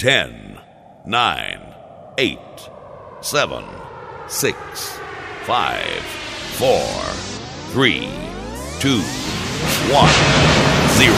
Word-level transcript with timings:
10, 0.00 0.58
9, 1.04 1.60
8, 2.16 2.38
7, 3.20 3.64
6, 4.28 4.56
5, 5.44 6.02
4, 6.56 6.80
3, 7.72 8.08
2, 8.80 9.02
1, 9.92 10.08
0. 10.88 11.14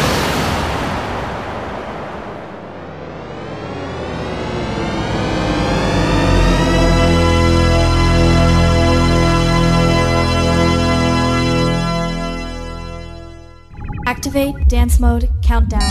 Activate 14.06 14.66
dance 14.66 14.98
mode 14.98 15.30
countdown. 15.40 15.88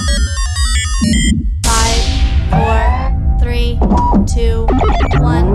Five, 3.92 4.00
four, 4.00 4.26
three, 4.26 4.34
two, 4.34 4.66
one. 5.20 5.48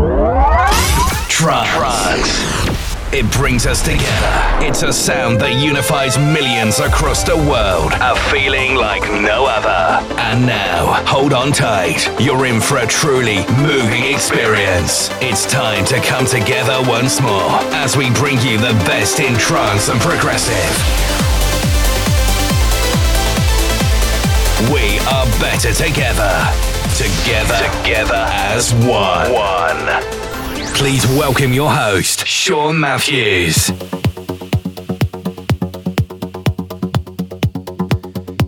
Trance. 1.28 2.66
It 3.12 3.30
brings 3.32 3.66
us 3.66 3.82
together. 3.82 4.66
It's 4.66 4.82
a 4.82 4.92
sound 4.92 5.40
that 5.40 5.54
unifies 5.54 6.18
millions 6.18 6.78
across 6.80 7.22
the 7.22 7.36
world. 7.36 7.92
A 7.94 8.14
feeling 8.30 8.74
like 8.74 9.02
no 9.22 9.46
other. 9.46 10.04
And 10.18 10.44
now, 10.44 11.02
hold 11.06 11.32
on 11.32 11.52
tight. 11.52 12.10
You're 12.20 12.44
in 12.46 12.60
for 12.60 12.78
a 12.78 12.86
truly 12.86 13.46
moving 13.56 14.04
experience. 14.04 15.08
It's 15.22 15.50
time 15.50 15.86
to 15.86 16.00
come 16.00 16.26
together 16.26 16.76
once 16.86 17.20
more 17.22 17.56
as 17.72 17.96
we 17.96 18.10
bring 18.10 18.38
you 18.40 18.58
the 18.58 18.74
best 18.84 19.20
in 19.20 19.34
trance 19.38 19.88
and 19.88 20.00
progressive. 20.00 20.76
We 24.70 24.98
are 25.08 25.26
better 25.40 25.72
together. 25.72 26.75
Together. 26.96 27.58
Together 27.82 28.24
as 28.30 28.72
one. 28.72 29.30
One. 29.30 30.02
Please 30.72 31.06
welcome 31.08 31.52
your 31.52 31.70
host, 31.70 32.26
Sean 32.26 32.80
Mathews. 32.80 33.70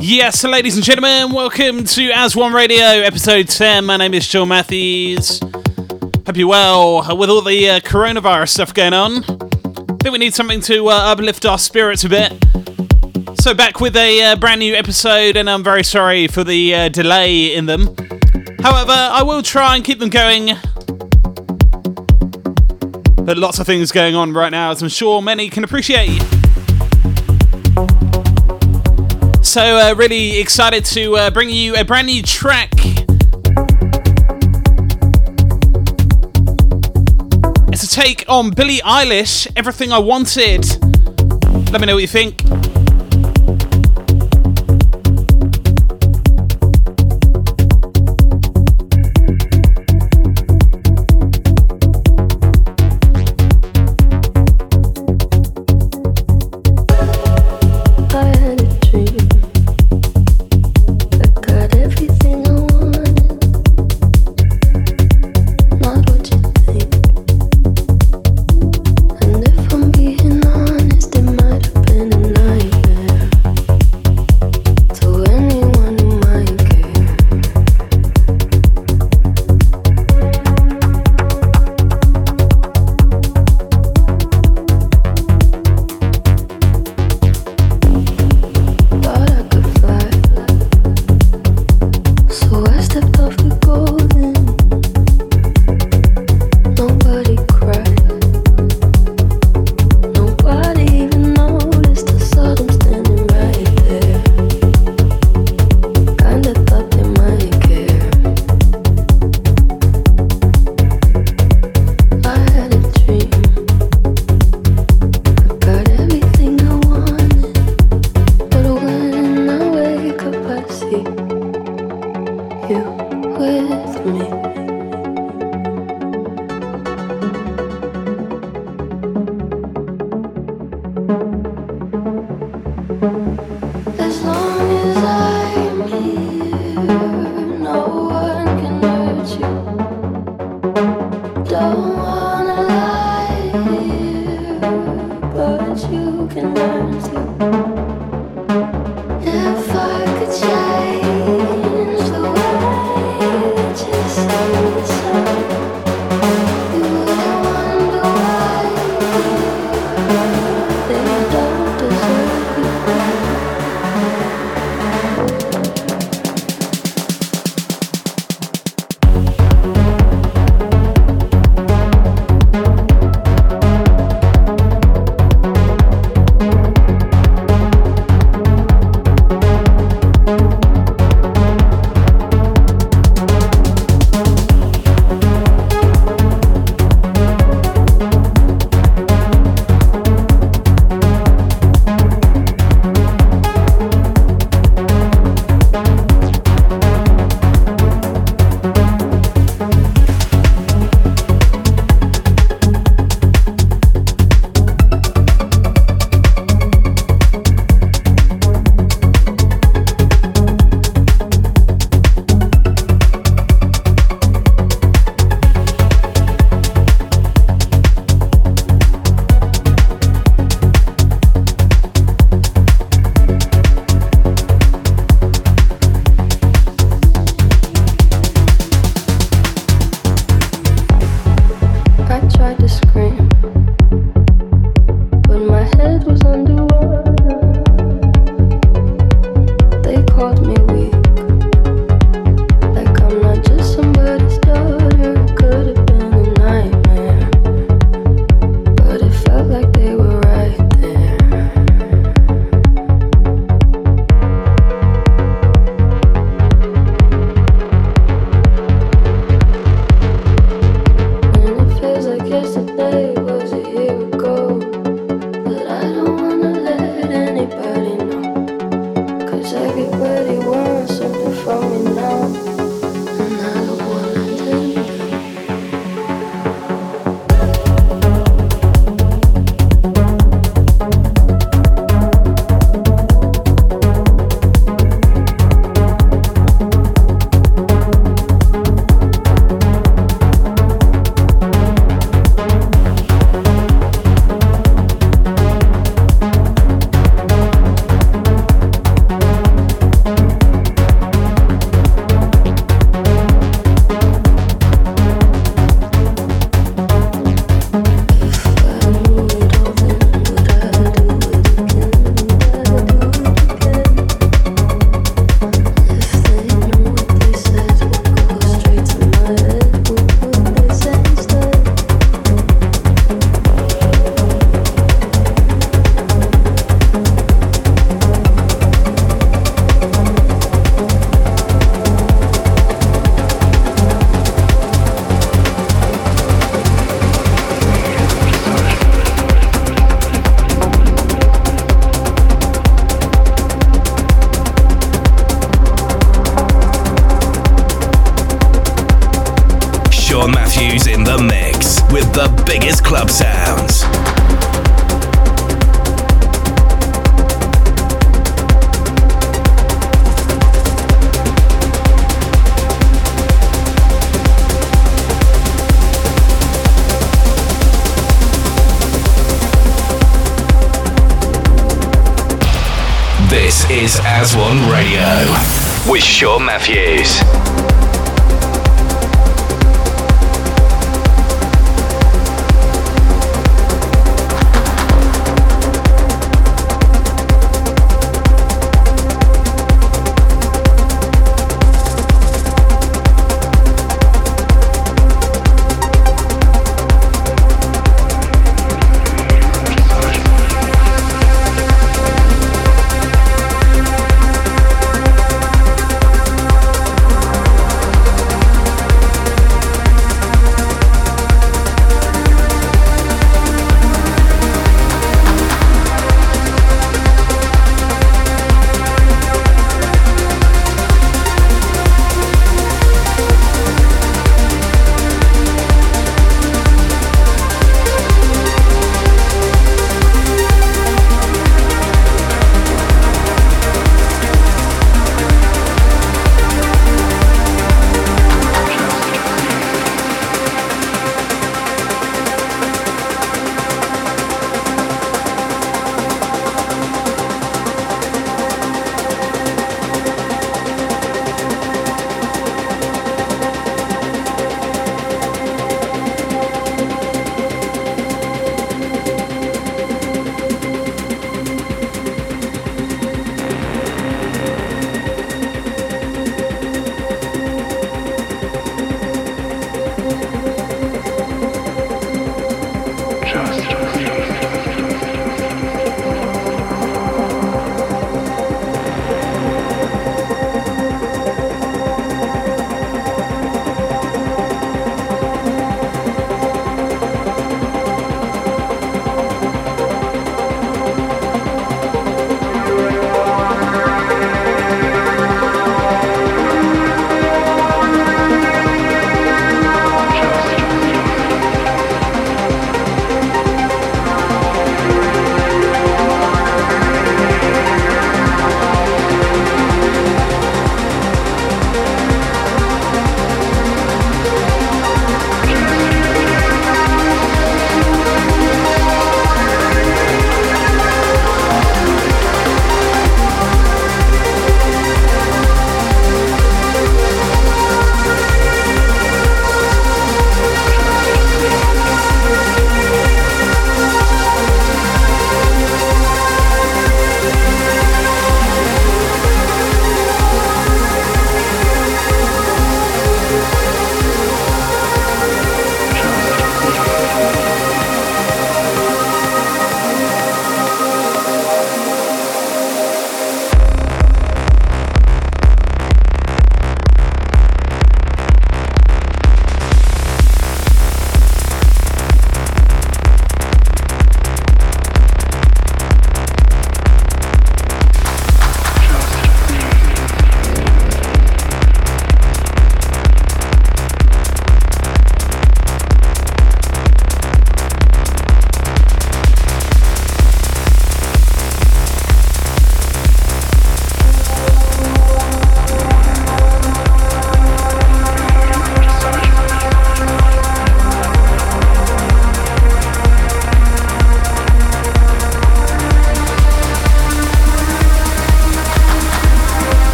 Yes, 0.00 0.42
ladies 0.42 0.74
and 0.74 0.84
gentlemen, 0.84 1.30
welcome 1.30 1.84
to 1.84 2.10
As 2.10 2.34
One 2.34 2.52
Radio, 2.52 2.84
episode 2.84 3.48
10. 3.48 3.84
My 3.84 3.96
name 3.96 4.12
is 4.12 4.24
Sean 4.24 4.48
Mathews. 4.48 5.38
Hope 5.38 6.36
you're 6.36 6.48
well 6.48 7.16
with 7.16 7.30
all 7.30 7.42
the 7.42 7.70
uh, 7.70 7.78
coronavirus 7.78 8.48
stuff 8.48 8.74
going 8.74 8.92
on. 8.92 9.22
I 9.22 9.96
think 10.02 10.10
we 10.10 10.18
need 10.18 10.34
something 10.34 10.60
to 10.62 10.88
uh, 10.88 11.12
uplift 11.12 11.46
our 11.46 11.58
spirits 11.58 12.02
a 12.02 12.08
bit. 12.08 12.32
So, 13.40 13.54
back 13.54 13.80
with 13.80 13.96
a 13.96 14.32
uh, 14.32 14.36
brand 14.36 14.58
new 14.58 14.74
episode, 14.74 15.36
and 15.36 15.48
I'm 15.48 15.62
very 15.62 15.84
sorry 15.84 16.26
for 16.26 16.42
the 16.42 16.74
uh, 16.74 16.88
delay 16.88 17.54
in 17.54 17.66
them. 17.66 17.94
However, 18.62 18.92
I 18.92 19.24
will 19.24 19.42
try 19.42 19.74
and 19.74 19.84
keep 19.84 19.98
them 19.98 20.08
going. 20.08 20.56
But 23.24 23.36
lots 23.36 23.58
of 23.58 23.66
things 23.66 23.90
going 23.90 24.14
on 24.14 24.32
right 24.32 24.50
now, 24.50 24.70
as 24.70 24.80
I'm 24.82 24.88
sure 24.88 25.20
many 25.20 25.50
can 25.50 25.64
appreciate. 25.64 26.22
So, 29.42 29.78
uh, 29.78 29.94
really 29.96 30.38
excited 30.38 30.84
to 30.84 31.16
uh, 31.16 31.30
bring 31.30 31.50
you 31.50 31.74
a 31.74 31.84
brand 31.84 32.06
new 32.06 32.22
track. 32.22 32.70
It's 37.72 37.82
a 37.82 37.88
take 37.90 38.24
on 38.28 38.50
Billie 38.50 38.78
Eilish, 38.78 39.48
Everything 39.56 39.90
I 39.90 39.98
Wanted. 39.98 40.64
Let 41.72 41.80
me 41.80 41.86
know 41.88 41.94
what 41.94 42.02
you 42.02 42.06
think. 42.06 42.44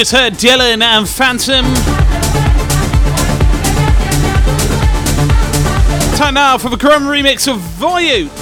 Just 0.00 0.12
heard 0.12 0.32
Dylhen 0.32 0.80
and 0.80 1.06
Phantom. 1.06 1.66
Time 6.16 6.32
now 6.32 6.56
for 6.56 6.70
the 6.70 6.78
Grum 6.78 7.02
remix 7.02 7.46
of 7.46 7.60
Vyote. 7.60 8.39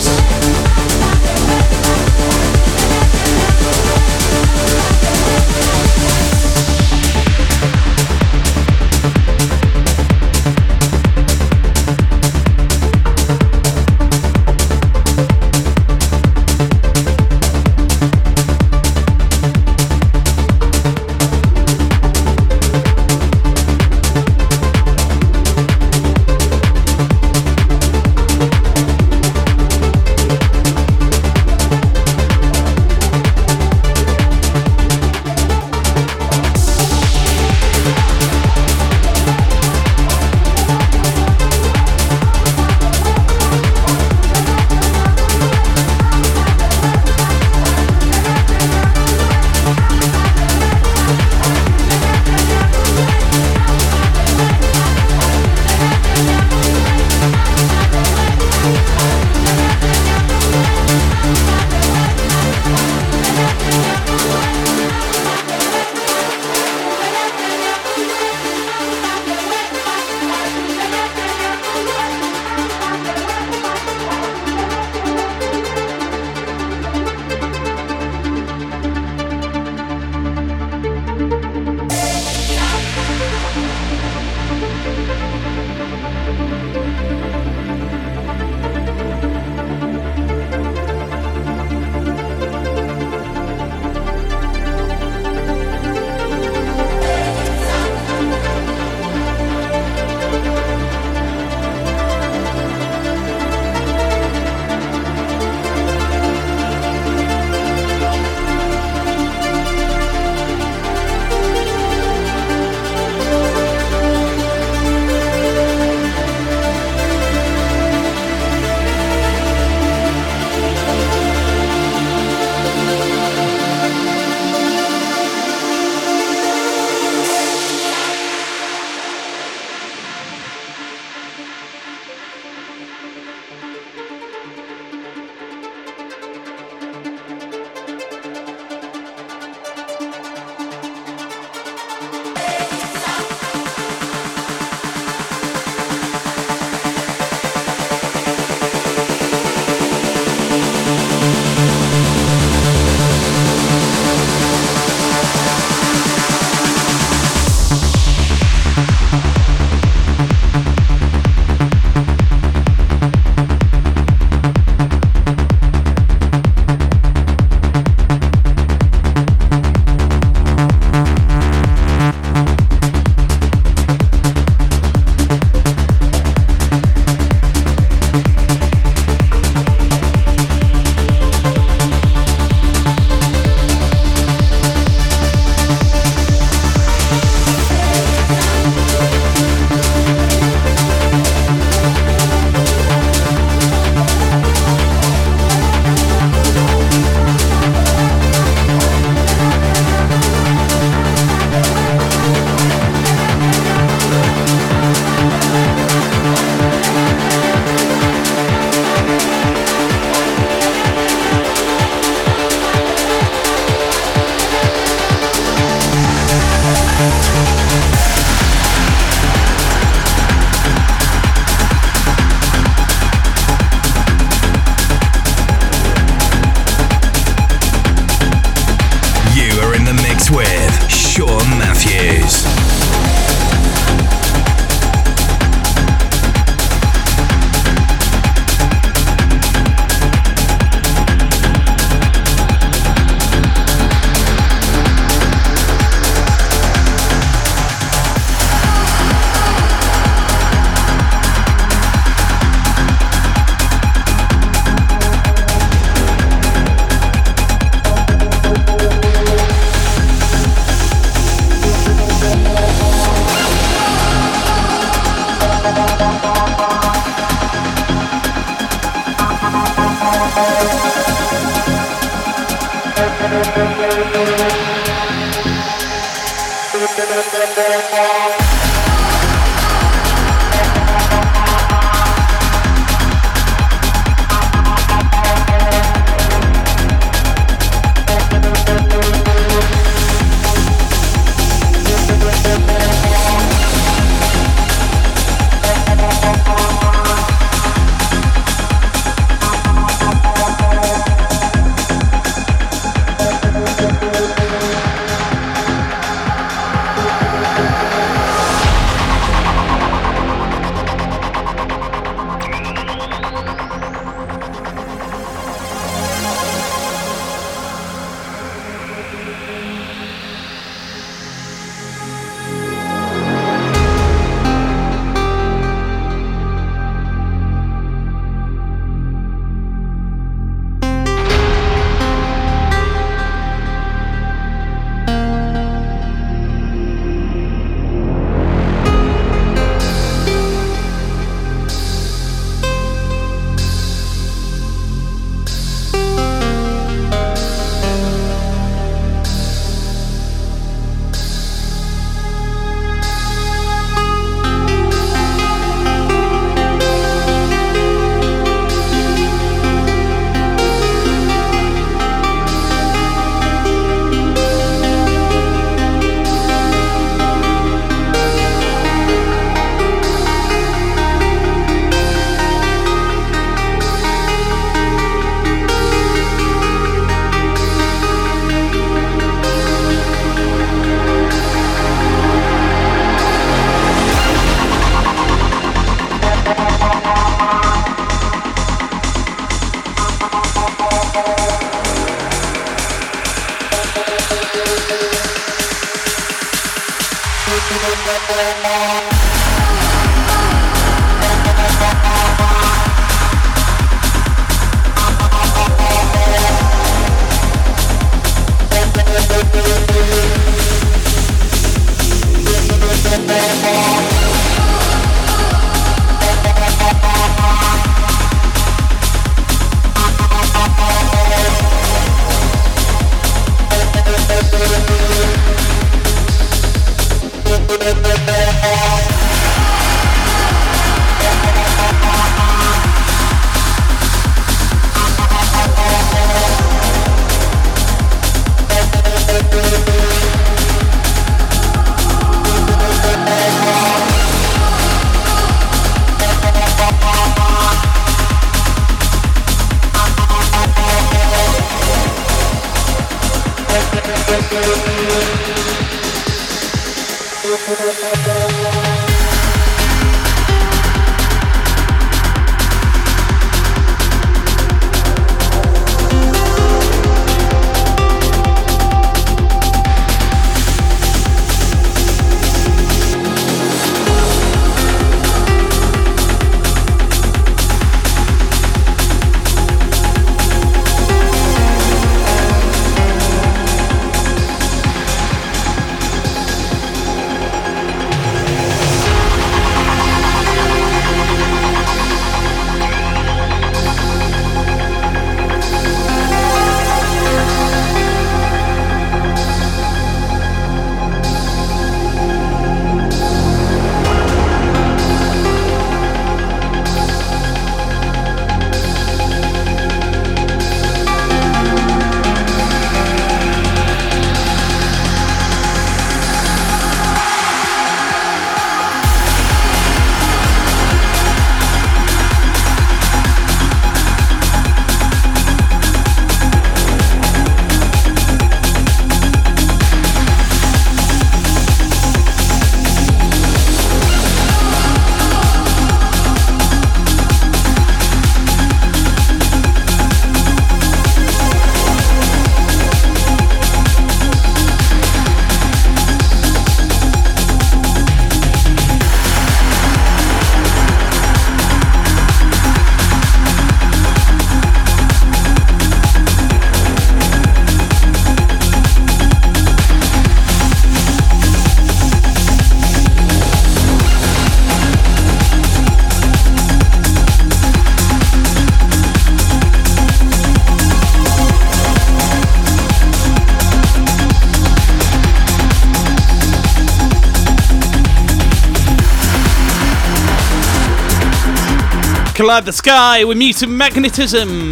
Collide 582.49 582.65
the 582.65 582.73
Sky 582.73 583.25
with 583.25 583.37
Muted 583.37 583.69
Magnetism. 583.69 584.71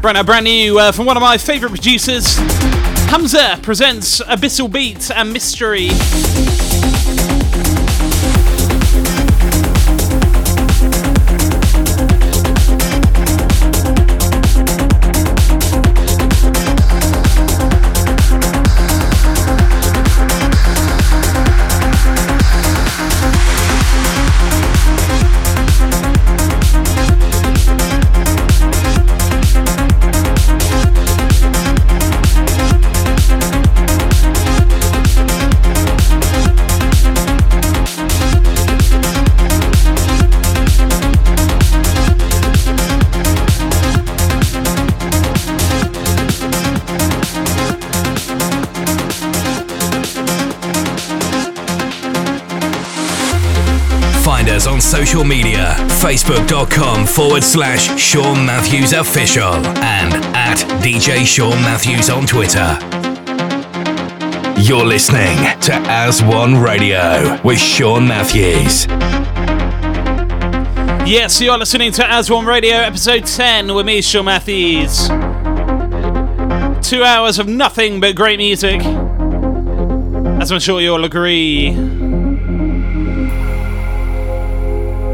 Brand, 0.00 0.16
new, 0.16 0.24
brand 0.24 0.44
new 0.44 0.78
uh, 0.80 0.90
from 0.90 1.06
one 1.06 1.16
of 1.16 1.20
my 1.20 1.38
favourite 1.38 1.70
producers. 1.70 2.34
HamzeH 3.06 3.62
presents 3.62 4.20
Abyssal 4.22 4.72
Beat 4.72 5.12
and 5.12 5.32
Mystery. 5.32 5.90
Social 54.98 55.22
media 55.22 55.76
facebook.com 56.00 57.06
forward 57.06 57.44
slash 57.44 57.96
Sean 58.00 58.44
Mathews 58.44 58.92
Official 58.92 59.44
and 59.44 60.12
at 60.34 60.56
DJ 60.82 61.24
Sean 61.24 61.52
Mathews 61.62 62.10
on 62.10 62.26
Twitter. 62.26 62.76
You're 64.60 64.84
listening 64.84 65.36
to 65.60 65.72
As 65.86 66.20
One 66.20 66.60
Radio 66.60 67.40
with 67.44 67.60
Sean 67.60 68.08
Mathews. 68.08 68.86
Yes, 71.08 71.40
you're 71.40 71.56
listening 71.56 71.92
to 71.92 72.04
As 72.04 72.28
One 72.28 72.44
Radio, 72.44 72.74
episode 72.74 73.24
10 73.24 73.72
with 73.72 73.86
me, 73.86 74.02
Sean 74.02 74.24
Mathews. 74.24 75.06
Two 76.84 77.04
hours 77.04 77.38
of 77.38 77.46
nothing 77.46 78.00
but 78.00 78.16
great 78.16 78.40
music. 78.40 78.80
As 80.40 80.50
I'm 80.50 80.58
sure 80.58 80.80
you'll 80.80 81.04
agree. 81.04 82.07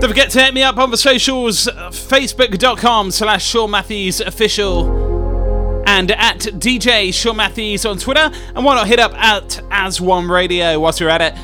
Don't 0.05 0.11
forget 0.11 0.29
to 0.33 0.43
hit 0.43 0.53
me 0.53 0.63
up 0.63 0.77
on 0.77 0.91
the 0.91 0.99
socials, 0.99 1.67
uh, 1.67 1.89
facebook.com 1.89 3.11
slash 3.11 3.47
Sean 3.47 3.71
Mathews 3.71 4.21
official 4.21 5.83
and 5.87 6.11
at 6.11 6.41
DJ 6.41 7.15
Sean 7.15 7.39
Mathews 7.39 7.87
on 7.87 7.97
Twitter. 7.97 8.31
And 8.55 8.67
why 8.67 8.75
not 8.75 8.87
hit 8.87 8.99
up 8.99 9.15
at 9.15 9.63
As 9.71 10.03
One 10.03 10.29
Radio 10.29 10.79
whilst 10.79 11.01
you're 11.01 11.09
at 11.09 11.23
it. 11.23 11.35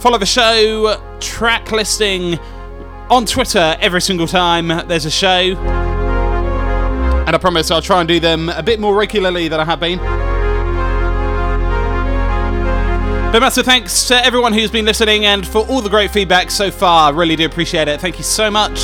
Follow 0.00 0.16
the 0.16 0.24
show, 0.24 0.98
track 1.20 1.70
listing 1.72 2.38
on 3.10 3.26
Twitter 3.26 3.76
every 3.80 4.00
single 4.00 4.26
time 4.26 4.68
there's 4.88 5.04
a 5.04 5.10
show. 5.10 5.54
And 7.26 7.36
I 7.36 7.38
promise 7.38 7.70
I'll 7.70 7.82
try 7.82 8.00
and 8.00 8.08
do 8.08 8.18
them 8.18 8.48
a 8.48 8.62
bit 8.62 8.80
more 8.80 8.96
regularly 8.96 9.48
than 9.48 9.60
I 9.60 9.66
have 9.66 9.80
been. 9.80 10.25
But 13.36 13.40
massive 13.40 13.66
thanks 13.66 14.08
to 14.08 14.24
everyone 14.24 14.54
who's 14.54 14.70
been 14.70 14.86
listening 14.86 15.26
and 15.26 15.46
for 15.46 15.58
all 15.66 15.82
the 15.82 15.90
great 15.90 16.10
feedback 16.10 16.50
so 16.50 16.70
far. 16.70 17.12
Really 17.12 17.36
do 17.36 17.44
appreciate 17.44 17.86
it. 17.86 18.00
Thank 18.00 18.16
you 18.16 18.24
so 18.24 18.50
much. 18.50 18.80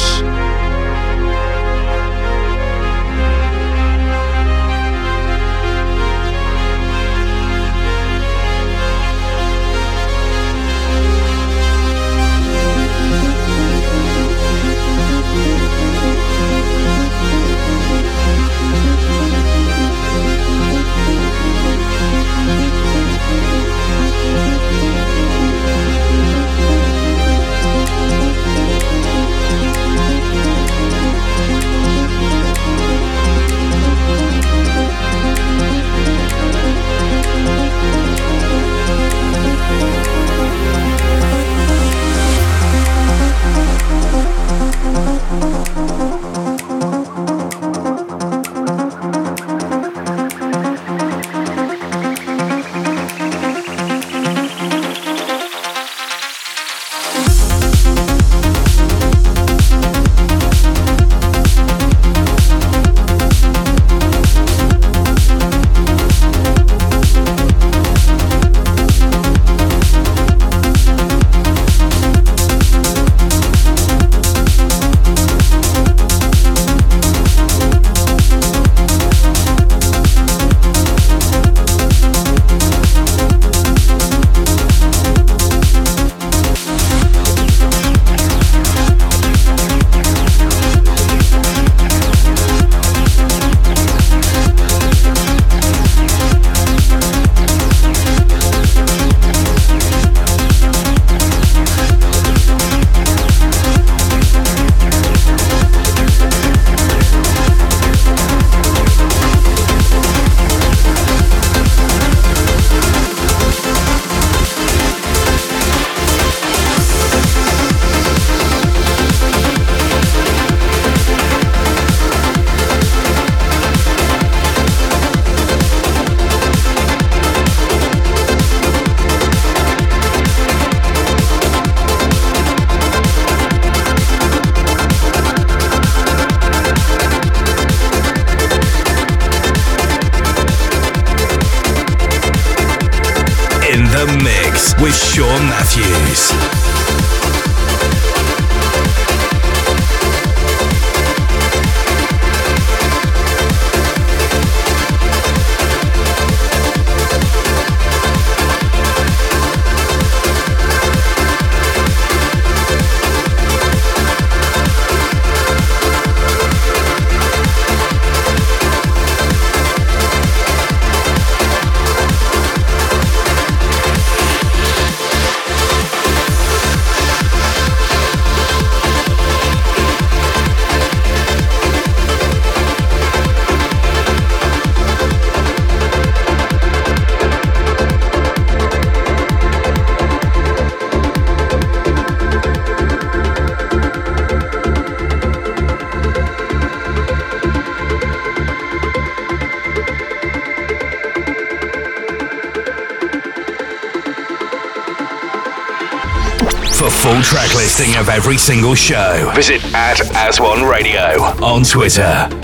Listing 207.73 207.99
of 207.99 208.11
every 208.11 208.37
single 208.37 208.75
show, 208.75 209.33
visit 209.35 209.65
at 209.73 209.99
As 210.15 210.39
One 210.39 210.63
Radio 210.63 211.23
on 211.43 211.65
Twitter. 211.65 212.42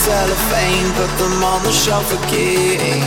cellophane, 0.00 0.88
put 0.96 1.12
them 1.20 1.44
on 1.44 1.60
the 1.60 1.72
shelf 1.72 2.08
again. 2.24 3.04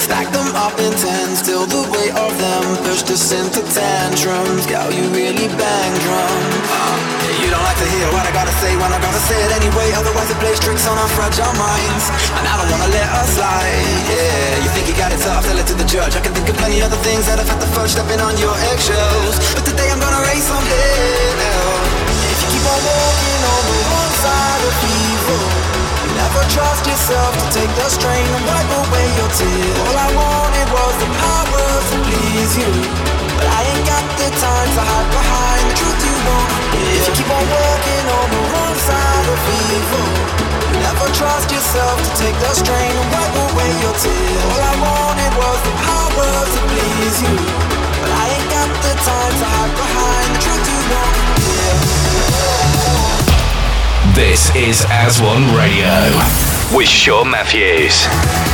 Stack 0.00 0.32
them 0.32 0.48
up 0.56 0.72
in 0.80 0.92
tens 0.96 1.44
till 1.44 1.68
the 1.68 1.84
weight 1.92 2.16
of 2.16 2.32
them 2.40 2.64
pushed 2.88 3.12
us 3.12 3.28
into 3.36 3.60
tantrums. 3.76 4.64
Girl, 4.64 4.88
you 4.88 5.04
really 5.12 5.52
bang 5.60 5.92
drums. 6.00 6.56
Uh, 6.64 6.96
you 7.44 7.52
don't 7.52 7.60
like 7.60 7.76
to 7.76 7.88
hear 7.92 8.08
what 8.16 8.24
I 8.24 8.32
gotta 8.32 8.56
say 8.56 8.72
when 8.80 8.88
I 8.88 8.98
gotta 9.04 9.20
say 9.28 9.36
it 9.36 9.52
anyway. 9.52 9.92
Otherwise, 10.00 10.32
it 10.32 10.40
plays 10.40 10.56
tricks 10.56 10.88
on 10.88 10.96
our 10.96 11.10
fragile 11.12 11.52
minds, 11.60 12.08
and 12.32 12.44
I 12.48 12.56
don't 12.56 12.70
wanna 12.72 12.88
let 12.88 13.08
us 13.20 13.36
slide. 13.36 14.00
Yeah, 14.08 14.64
you 14.64 14.70
think 14.72 14.88
you 14.88 14.96
got 14.96 15.12
it 15.12 15.20
tough? 15.20 15.44
Tell 15.44 15.60
it 15.60 15.68
to 15.68 15.76
the 15.76 15.84
judge. 15.84 16.16
I 16.16 16.24
can 16.24 16.32
think 16.32 16.48
of 16.48 16.56
plenty 16.56 16.80
other 16.80 17.00
things 17.04 17.28
that 17.28 17.36
I've 17.36 17.48
had 17.52 17.60
the 17.60 17.68
fudge, 17.76 17.92
stepping 17.92 18.20
on 18.24 18.32
your 18.40 18.56
eggshells. 18.72 19.36
But 19.52 19.68
today 19.68 19.92
I'm 19.92 20.00
gonna 20.00 20.24
raise 20.24 20.46
some 20.48 20.64
hell. 20.64 21.68
If 22.32 22.38
you 22.40 22.48
keep 22.56 22.64
on 22.64 22.80
walking 22.80 23.40
on 23.44 23.62
the 23.68 23.78
wrong 23.92 24.12
side 24.24 24.62
of 24.64 24.74
evil. 24.88 25.69
Never 26.30 26.46
trust 26.46 26.86
yourself 26.86 27.34
to 27.42 27.46
take 27.50 27.72
the 27.74 27.90
strain 27.90 28.22
and 28.22 28.46
wipe 28.46 28.70
away 28.70 29.06
your 29.18 29.30
tears. 29.34 29.78
All 29.82 29.98
I 29.98 30.08
wanted 30.14 30.68
was 30.70 30.94
the 31.02 31.10
power 31.18 31.66
to 31.90 31.96
please 32.06 32.54
you. 32.54 32.70
But 33.34 33.50
I 33.50 33.66
ain't 33.66 33.82
got 33.82 34.06
the 34.14 34.30
time 34.38 34.70
to 34.78 34.82
hide 34.86 35.10
behind 35.10 35.62
the 35.66 35.74
truth 35.74 36.00
you 36.06 36.16
won't 36.22 36.54
hear. 36.70 37.02
If 37.02 37.10
you 37.10 37.14
keep 37.18 37.30
on 37.34 37.42
working 37.50 38.06
on 38.14 38.26
the 38.30 38.42
wrong 38.46 38.76
side 38.78 39.26
of 39.26 39.40
evil, 39.58 40.06
never 40.78 41.10
trust 41.18 41.50
yourself 41.50 41.98
to 41.98 42.10
take 42.14 42.38
the 42.38 42.52
strain 42.54 42.94
and 42.94 43.08
wipe 43.10 43.34
away 43.50 43.70
your 43.82 43.96
tears. 43.98 44.42
All 44.54 44.62
I 44.70 44.74
wanted 44.86 45.32
was 45.34 45.58
the 45.66 45.74
power 45.82 46.30
to 46.46 46.60
please 46.70 47.16
you. 47.26 47.36
But 48.06 48.10
I 48.22 48.24
ain't 48.38 48.48
got 48.54 48.70
the 48.86 48.94
time 49.02 49.34
to 49.34 49.46
hide 49.50 49.74
behind 49.74 50.26
the 50.30 50.38
truth 50.46 50.62
you 50.62 50.78
won't 50.94 51.14
hear. 51.42 52.49
This 54.14 54.54
is 54.56 54.84
As 54.88 55.22
One 55.22 55.54
Radio 55.54 56.10
with 56.76 56.88
Sean 56.88 57.30
Mathews. 57.30 58.49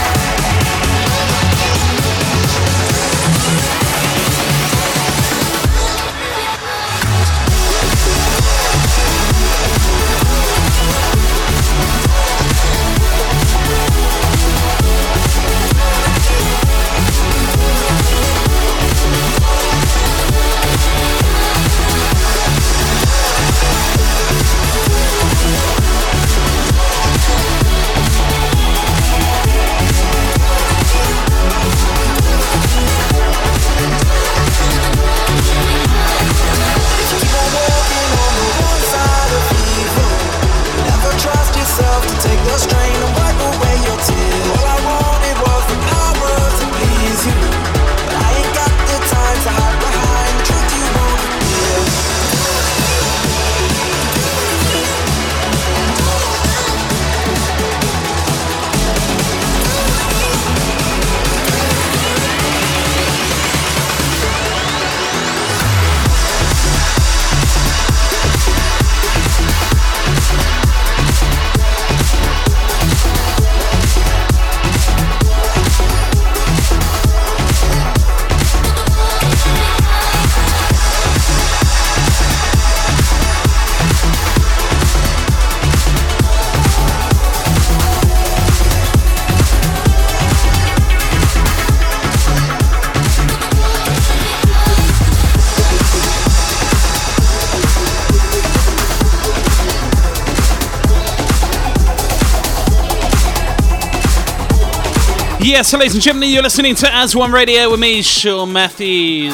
Yes, 105.57 105.73
ladies 105.73 105.95
and 105.95 106.03
gentlemen, 106.03 106.29
you're 106.29 106.43
listening 106.43 106.75
to 106.75 106.95
As 106.95 107.17
One 107.17 107.33
Radio 107.33 107.71
with 107.71 107.81
me, 107.81 108.03
Sean 108.03 108.53
Mathews. 108.53 109.33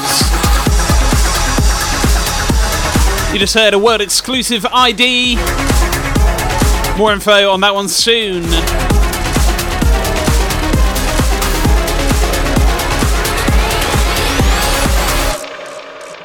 You 3.33 3.39
just 3.39 3.53
heard 3.53 3.73
a 3.73 3.77
world 3.77 3.99
exclusive 3.99 4.65
ID. 4.65 5.35
More 6.97 7.11
info 7.11 7.49
on 7.49 7.59
that 7.59 7.75
one 7.75 7.89
soon. 7.89 8.43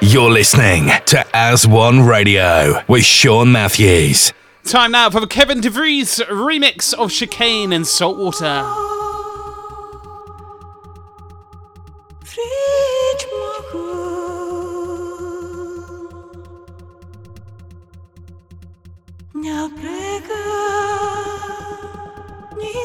You're 0.01 0.31
listening 0.31 0.93
to 1.07 1.27
As 1.35 1.67
One 1.67 2.07
Radio 2.07 2.85
with 2.87 3.05
Sean 3.05 3.51
Mathews. 3.51 4.33
Time 4.63 4.93
now 4.93 5.11
for 5.11 5.19
the 5.19 5.27
Kevin 5.27 5.61
de 5.61 5.71
Vries 5.71 6.21
remix 6.31 6.95
of 6.95 7.11
Chicane 7.11 7.73
and 7.73 7.85
Saltwater. 7.85 8.98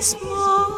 Fall 0.02 0.74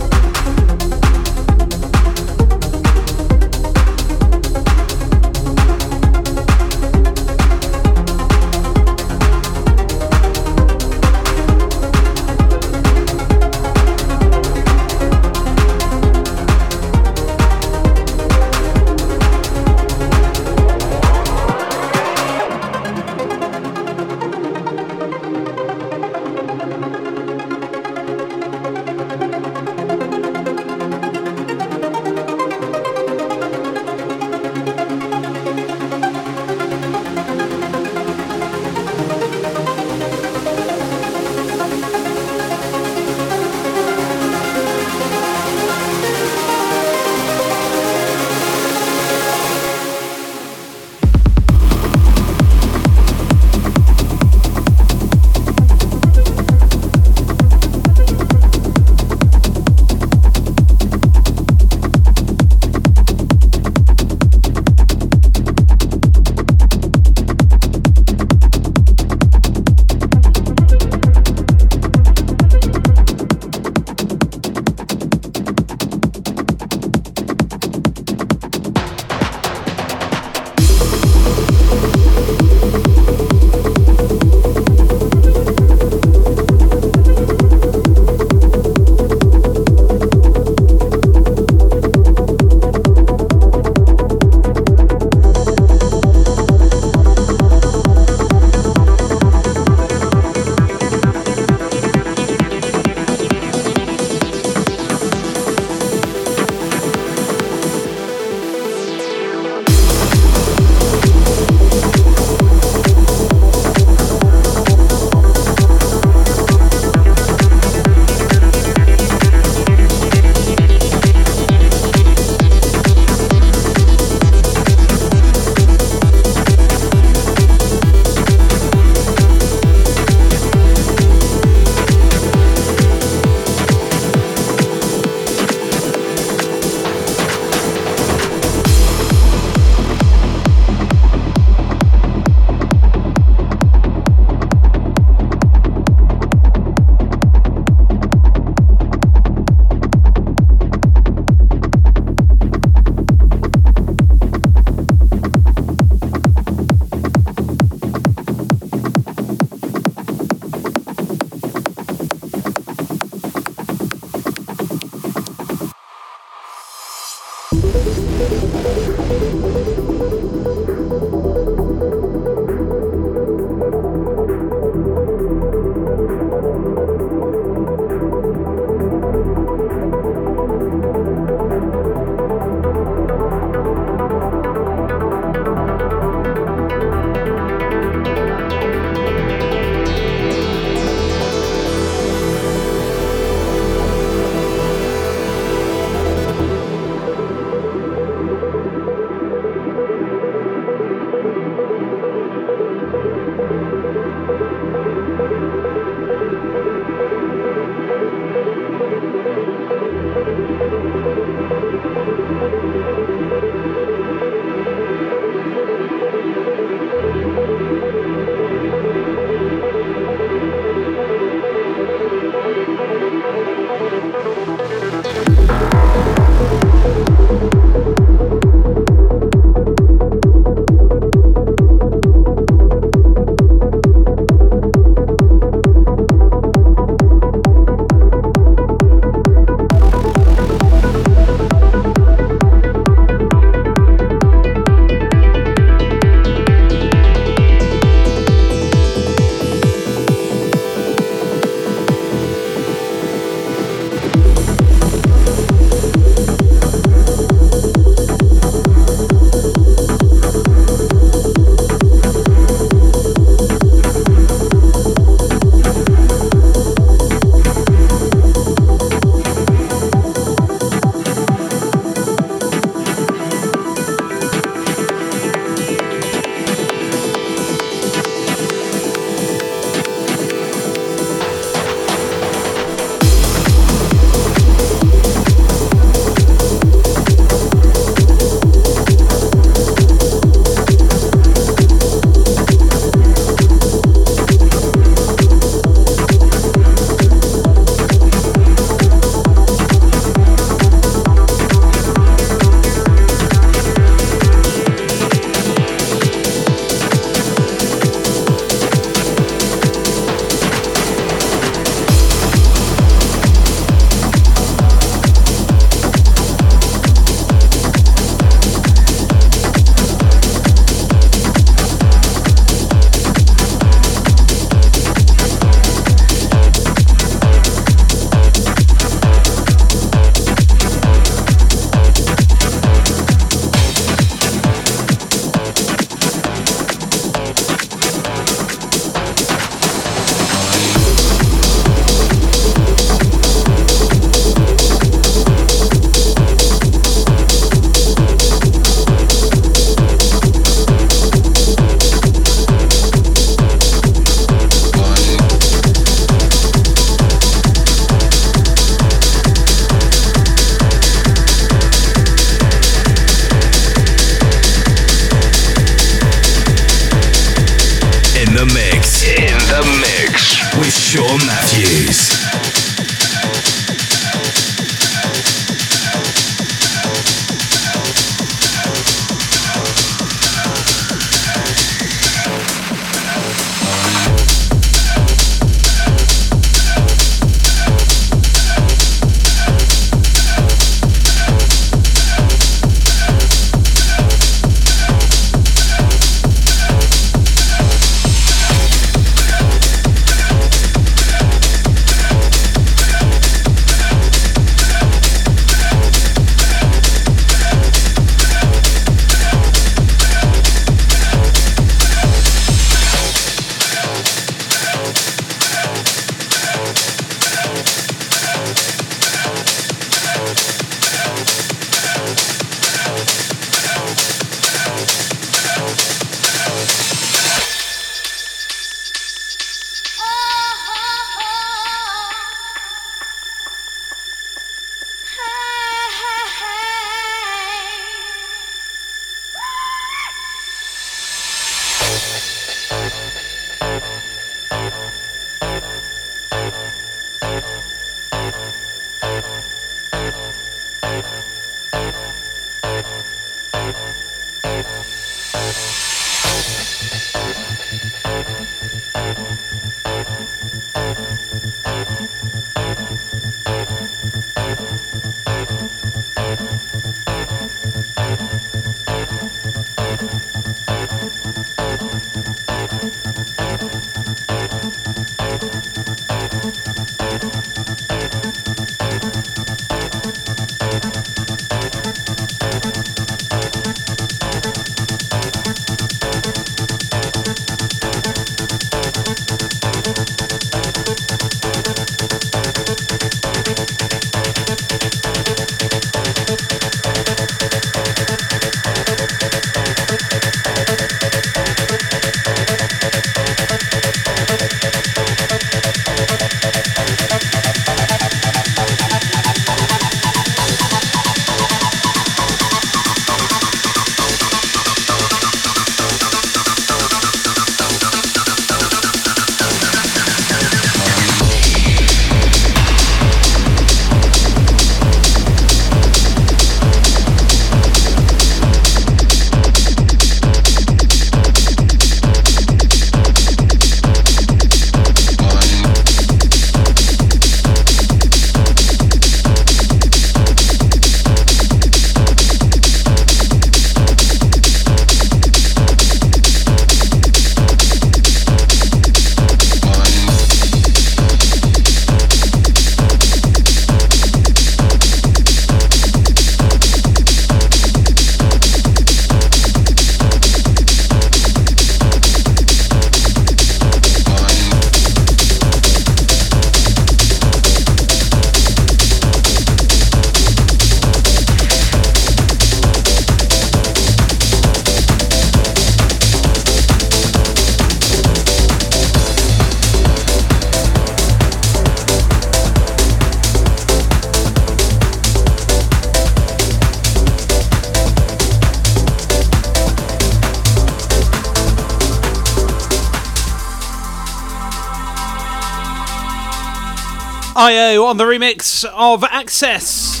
IO 597.46 597.84
on 597.84 597.96
the 597.96 598.02
remix 598.02 598.64
of 598.74 599.04
Access. 599.04 600.00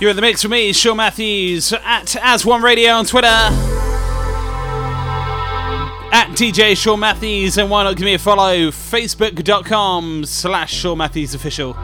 You're 0.00 0.10
in 0.10 0.16
the 0.16 0.22
mix 0.22 0.42
with 0.42 0.50
me, 0.50 0.72
Sean 0.72 0.96
Mathews, 0.96 1.72
at 1.72 2.16
As 2.16 2.44
One 2.44 2.60
Radio 2.60 2.90
on 2.90 3.06
Twitter, 3.06 3.28
at 6.12 6.28
DJ 6.30 6.76
Sean 6.76 6.98
Mathews, 6.98 7.56
and 7.56 7.70
why 7.70 7.84
not 7.84 7.94
give 7.96 8.04
me 8.04 8.14
a 8.14 8.18
follow? 8.18 8.72
Facebook.com 8.72 10.24
slash 10.24 10.74
Sean 10.74 10.98
Mathews 10.98 11.34
Official. 11.34 11.74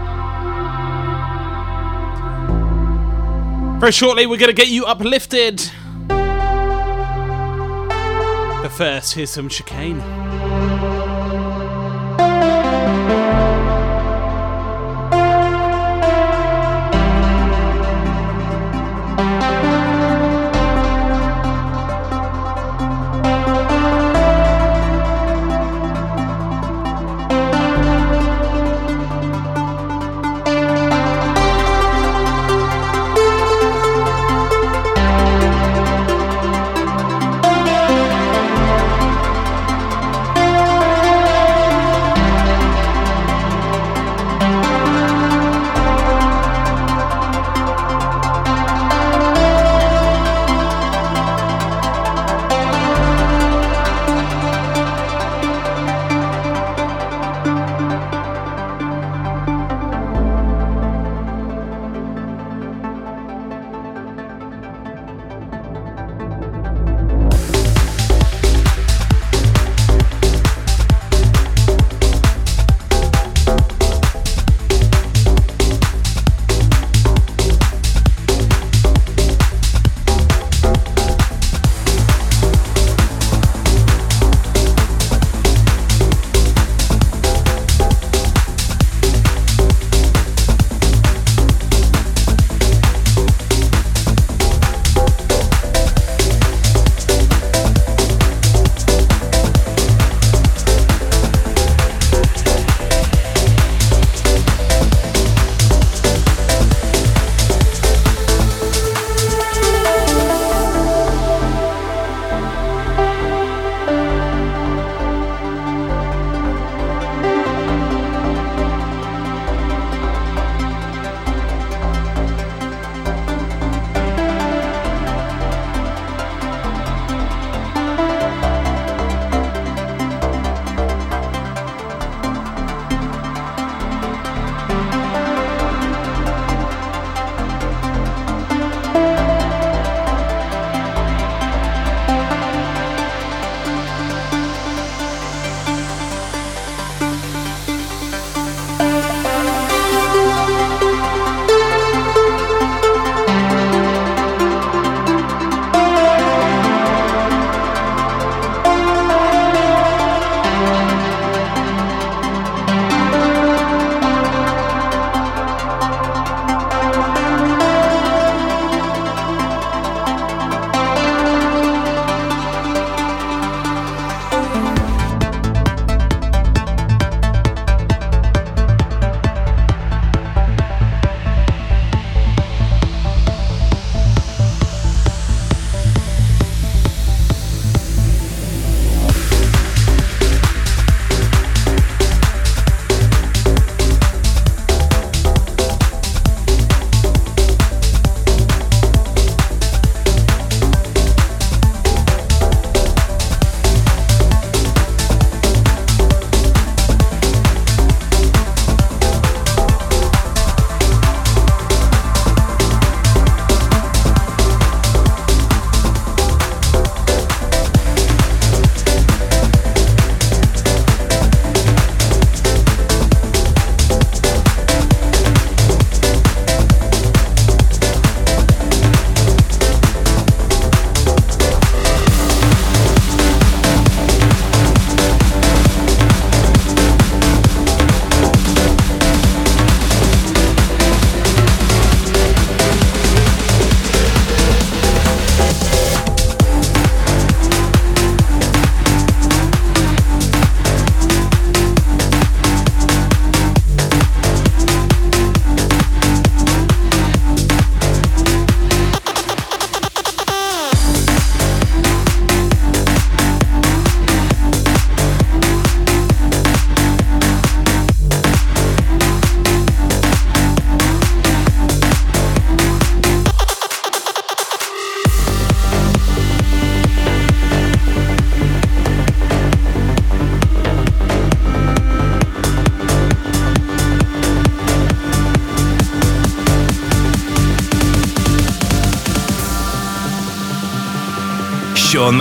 Very 3.79 3.93
shortly, 3.93 4.27
we're 4.27 4.37
going 4.37 4.49
to 4.49 4.53
get 4.53 4.67
you 4.67 4.85
uplifted. 4.85 5.63
But 8.59 8.71
first, 8.71 9.15
here's 9.15 9.31
some 9.31 9.49
chicane. 9.49 10.40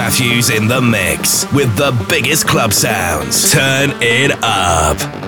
Mathews 0.09 0.49
in 0.49 0.67
the 0.67 0.81
mix 0.81 1.45
with 1.53 1.77
the 1.77 1.91
biggest 2.09 2.47
club 2.47 2.73
sounds. 2.73 3.51
Turn 3.51 3.91
it 4.01 4.31
up. 4.41 5.18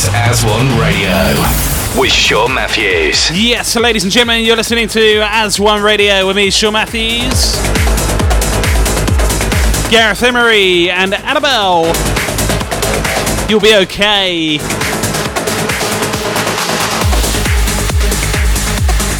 Is 0.00 0.08
As 0.14 0.44
One 0.46 0.78
Radio 0.78 1.12
with 2.00 2.10
Sean 2.10 2.54
Mathews. 2.54 3.30
Yes, 3.38 3.76
ladies 3.76 4.02
and 4.02 4.10
gentlemen, 4.10 4.46
you're 4.46 4.56
listening 4.56 4.88
to 4.88 5.20
As 5.26 5.60
One 5.60 5.82
Radio 5.82 6.26
with 6.26 6.36
me, 6.36 6.50
Sean 6.50 6.72
Mathews, 6.72 7.56
Gareth 9.90 10.22
Emery, 10.22 10.88
and 10.88 11.12
Annabel. 11.12 11.84
You'll 13.50 13.60
be 13.60 13.76
okay. 13.82 14.56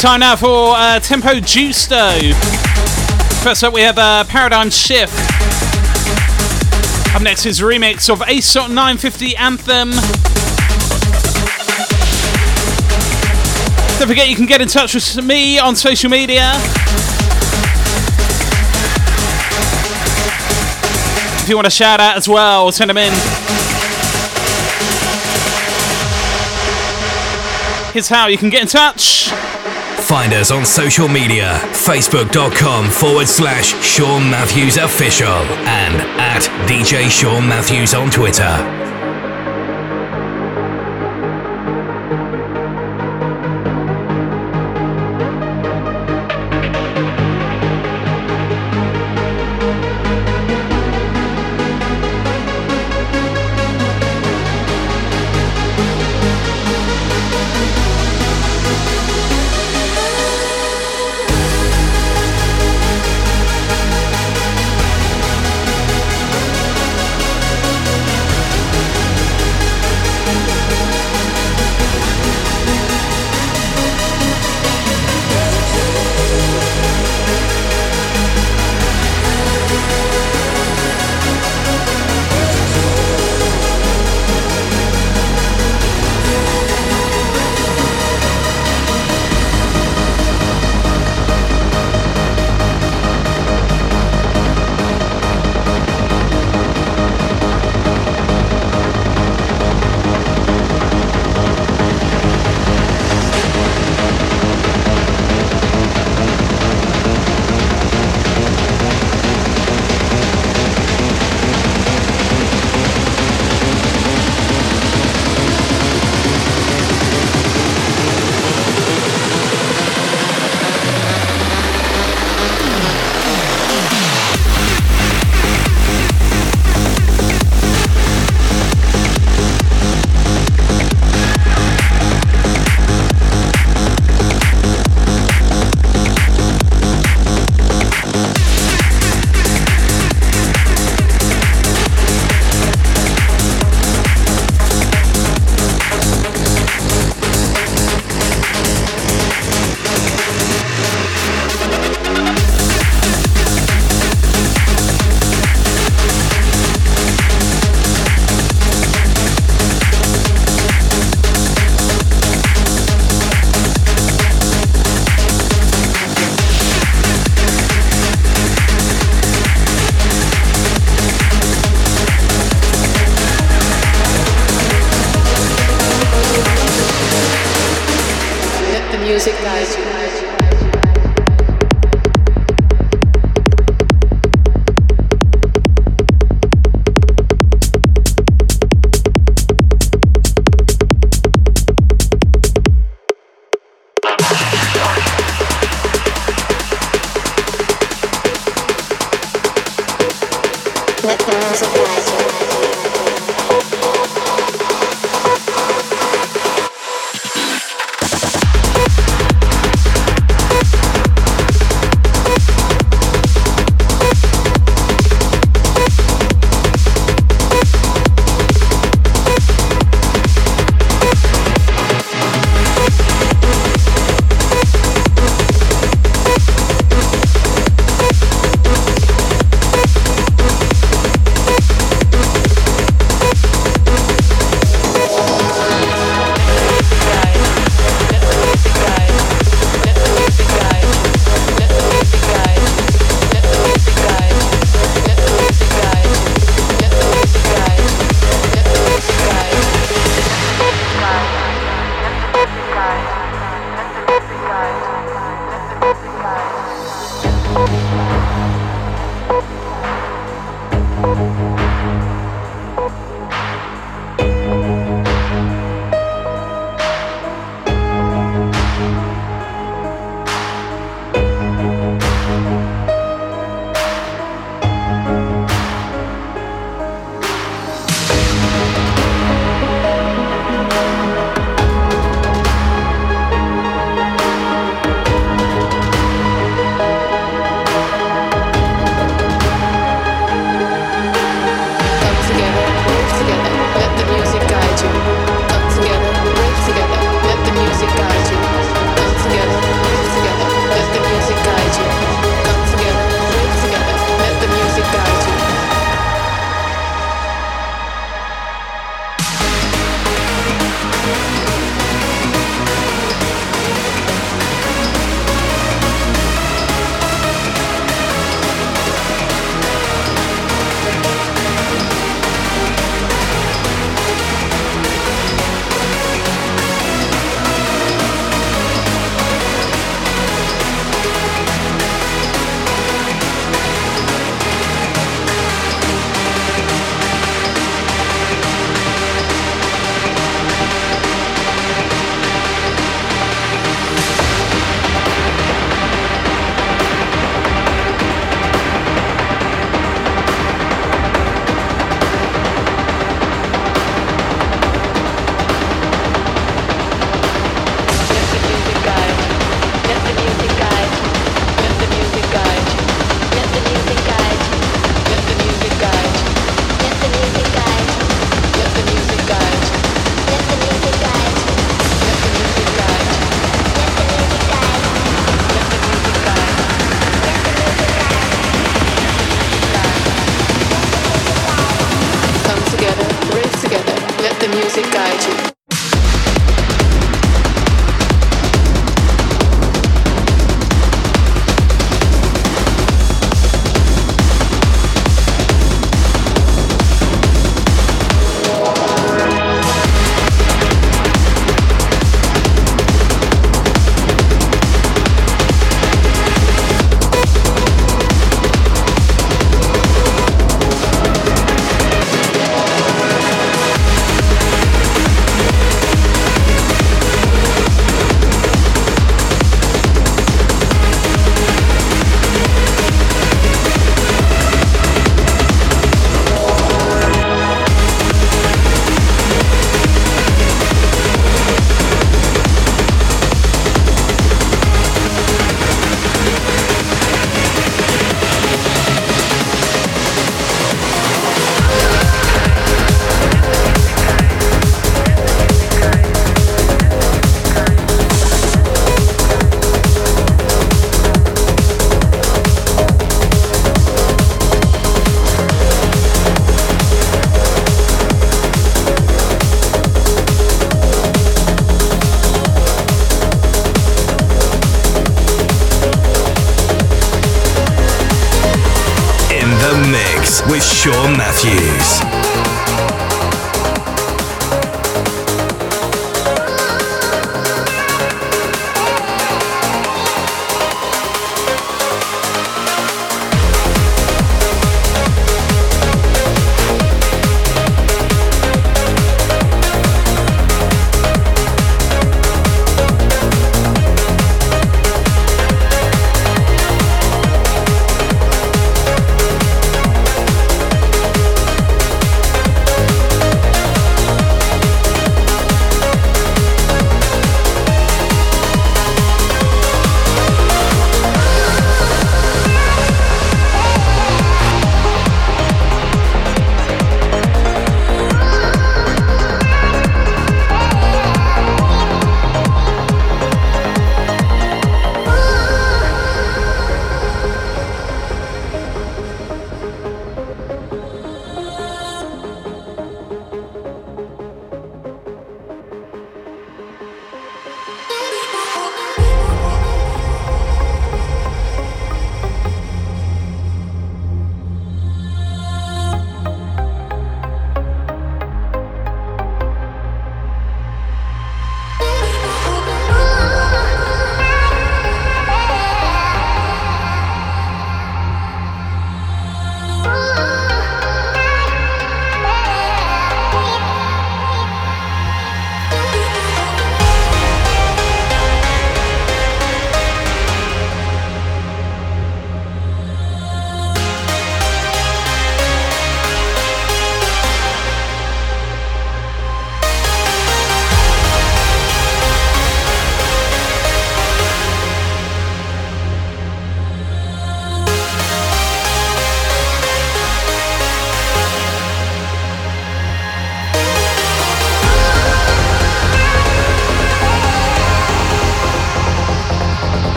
Time 0.00 0.20
now 0.20 0.36
for 0.36 0.74
uh, 0.76 1.00
Tempo 1.00 1.40
Giusto. 1.40 2.32
First 3.42 3.64
up, 3.64 3.74
we 3.74 3.80
have 3.80 3.98
a 3.98 4.00
uh, 4.00 4.24
Paradigm 4.24 4.70
Shift. 4.70 5.12
Up 7.16 7.22
next 7.22 7.46
is 7.46 7.58
remix 7.58 8.08
of 8.08 8.20
ASOT 8.20 8.68
950 8.68 9.34
Anthem. 9.34 9.90
Don't 13.98 14.06
forget 14.06 14.28
you 14.28 14.36
can 14.36 14.46
get 14.46 14.60
in 14.60 14.68
touch 14.68 14.94
with 14.94 15.24
me 15.24 15.58
on 15.58 15.74
social 15.74 16.08
media. 16.08 16.52
If 21.42 21.48
you 21.48 21.56
want 21.56 21.66
a 21.66 21.70
shout 21.70 21.98
out 21.98 22.16
as 22.16 22.28
well, 22.28 22.70
send 22.70 22.90
them 22.90 22.96
in. 22.98 23.12
Here's 27.92 28.08
how 28.08 28.28
you 28.28 28.38
can 28.38 28.50
get 28.50 28.62
in 28.62 28.68
touch. 28.68 29.30
Find 30.08 30.32
us 30.32 30.52
on 30.52 30.64
social 30.64 31.08
media 31.08 31.58
facebook.com 31.72 32.90
forward 32.90 33.26
slash 33.26 33.74
Sean 33.84 34.30
Mathews 34.30 34.76
Official 34.76 35.26
and 35.26 35.96
at 36.20 36.42
DJ 36.68 37.10
Sean 37.10 37.48
Mathews 37.48 37.94
on 37.94 38.10
Twitter. 38.10 38.87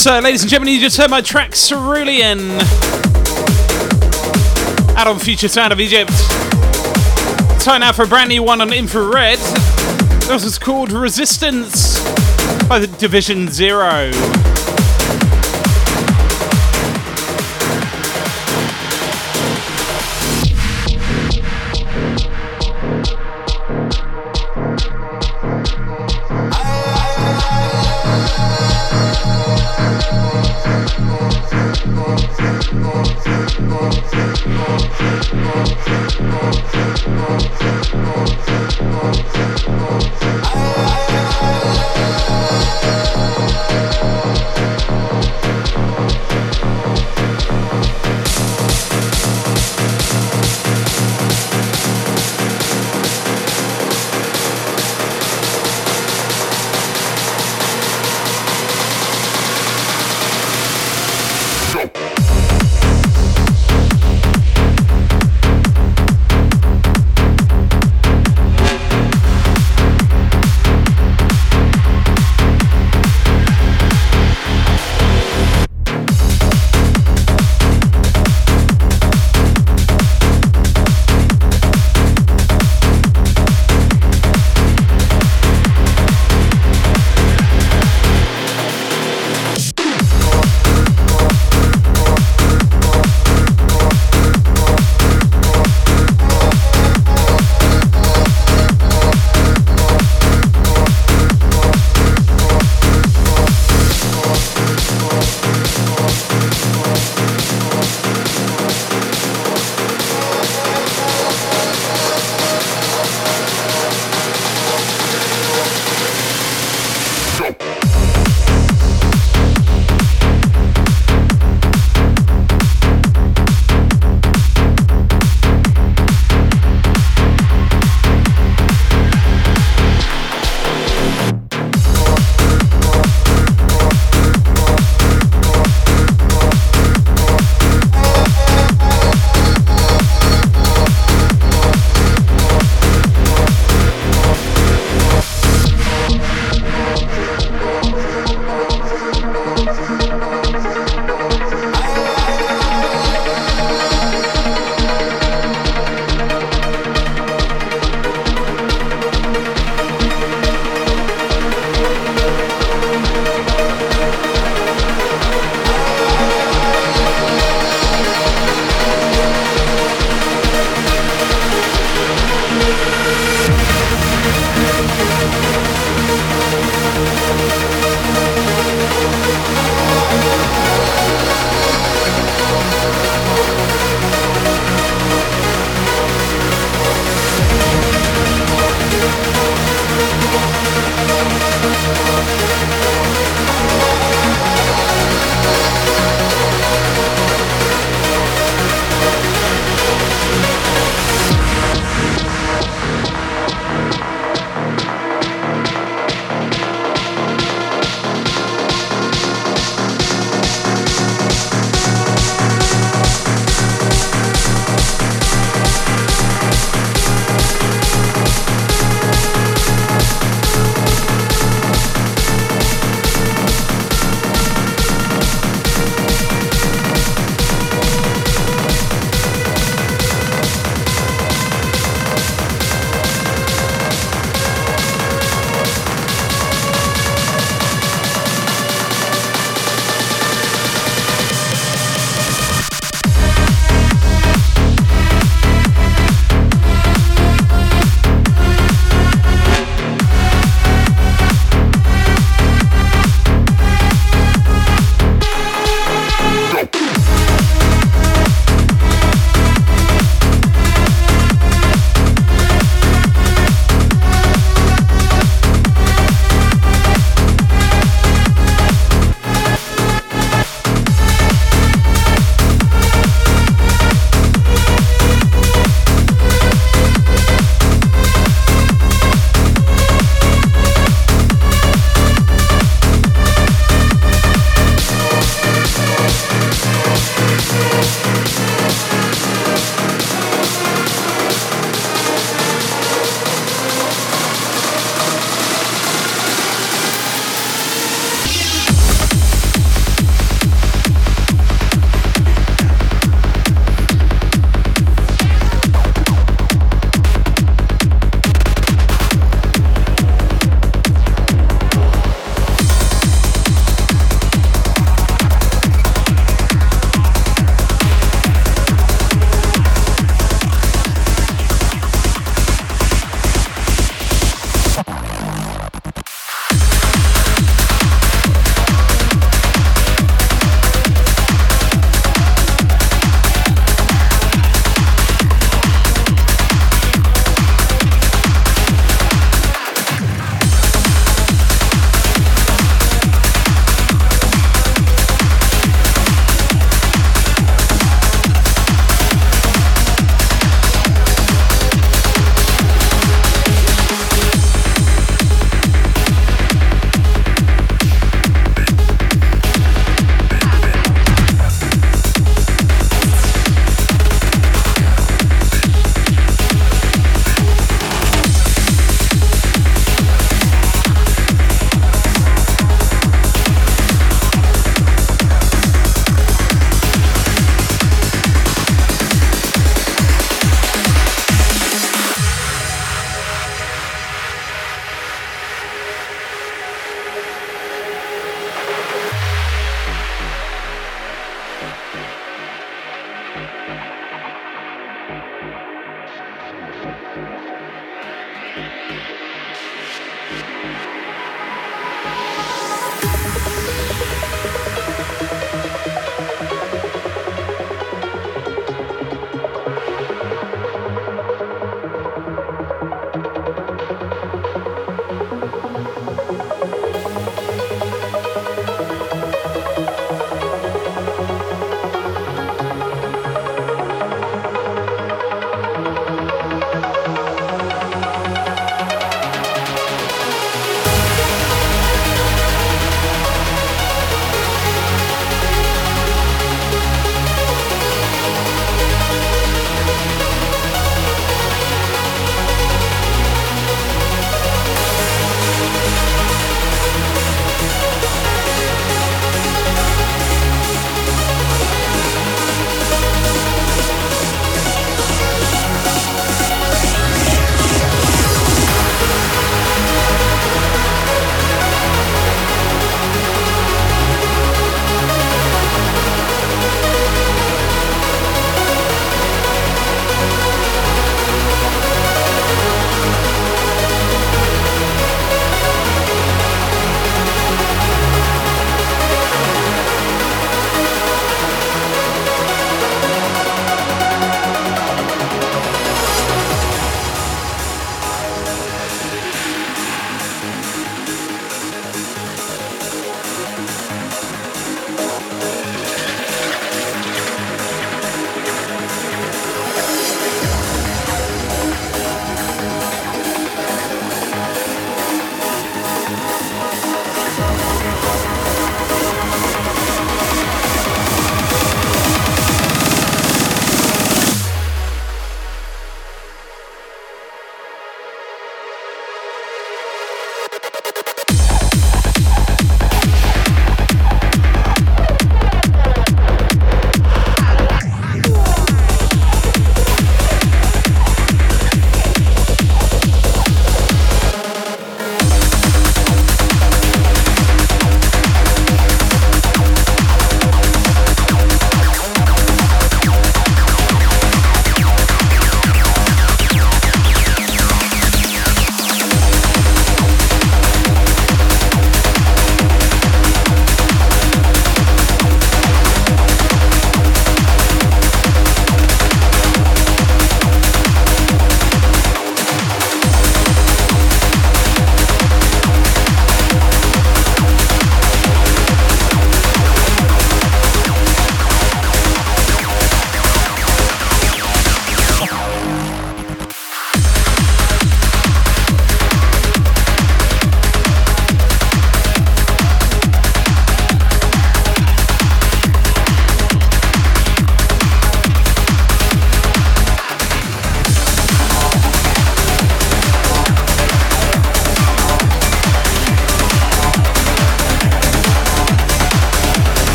So, 0.00 0.18
ladies 0.18 0.40
and 0.40 0.50
gentlemen, 0.50 0.72
you 0.72 0.80
just 0.80 0.96
heard 0.96 1.10
my 1.10 1.20
track 1.20 1.52
Cerulean 1.52 2.52
out 4.96 5.06
on 5.06 5.18
Future 5.18 5.46
Sound 5.46 5.74
of 5.74 5.78
Egypt. 5.78 6.10
Time 7.60 7.82
now 7.82 7.92
for 7.92 8.04
a 8.04 8.06
brand 8.06 8.30
new 8.30 8.42
one 8.42 8.62
on 8.62 8.72
Infrared. 8.72 9.38
This 10.20 10.42
is 10.42 10.58
called 10.58 10.88
Resystance 10.88 12.00
by 12.66 12.78
the 12.78 12.86
Division 12.96 13.48
Zero. 13.50 14.10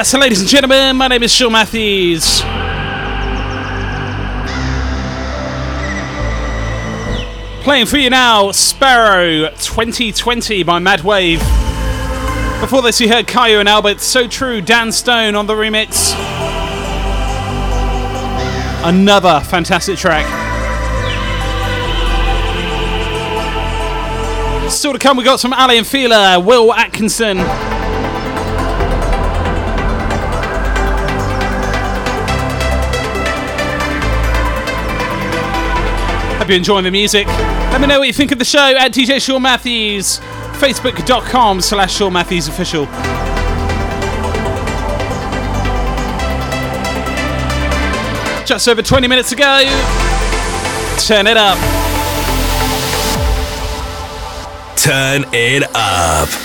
Yes, 0.00 0.14
ladies 0.14 0.40
and 0.40 0.48
gentlemen, 0.48 0.96
my 0.96 1.08
name 1.08 1.22
is 1.22 1.30
Sean 1.30 1.52
Mathews. 1.52 2.40
Playing 7.62 7.84
for 7.84 7.98
you 7.98 8.08
now, 8.08 8.50
Sparrow 8.50 9.50
2020 9.50 10.62
by 10.62 10.78
Madwave. 10.78 11.40
Before 12.62 12.80
this, 12.80 12.98
you 12.98 13.10
heard 13.10 13.26
Kyau 13.26 13.60
and 13.60 13.68
Albert, 13.68 14.00
So 14.00 14.26
True, 14.26 14.62
Dan 14.62 14.90
Stone 14.90 15.34
on 15.34 15.46
the 15.46 15.52
remix. 15.52 16.14
Another 18.82 19.40
fantastic 19.40 19.98
track. 19.98 20.24
Still 24.70 24.94
to 24.94 24.98
come, 24.98 25.18
we 25.18 25.24
got 25.24 25.40
some 25.40 25.52
Aly 25.52 25.82
& 25.82 25.84
Fila, 25.84 26.40
Will 26.40 26.72
Atkinson. 26.72 27.69
You're 36.50 36.56
enjoying 36.56 36.82
the 36.82 36.90
music. 36.90 37.28
Let 37.28 37.80
me 37.80 37.86
know 37.86 38.00
what 38.00 38.08
you 38.08 38.12
think 38.12 38.32
of 38.32 38.40
the 38.40 38.44
show 38.44 38.58
at 38.76 38.90
DJ 38.92 39.24
Sean 39.24 39.42
Mathews, 39.42 40.18
facebook.com 40.58 41.60
slash 41.60 41.94
Sean 41.94 42.12
Mathews 42.12 42.48
official. 42.48 42.86
Just 48.44 48.66
over 48.66 48.82
20 48.82 49.06
minutes 49.06 49.30
ago. 49.30 49.62
Turn 50.98 51.28
it 51.28 51.36
up. 51.36 51.56
Turn 54.76 55.24
it 55.32 55.62
up. 55.72 56.39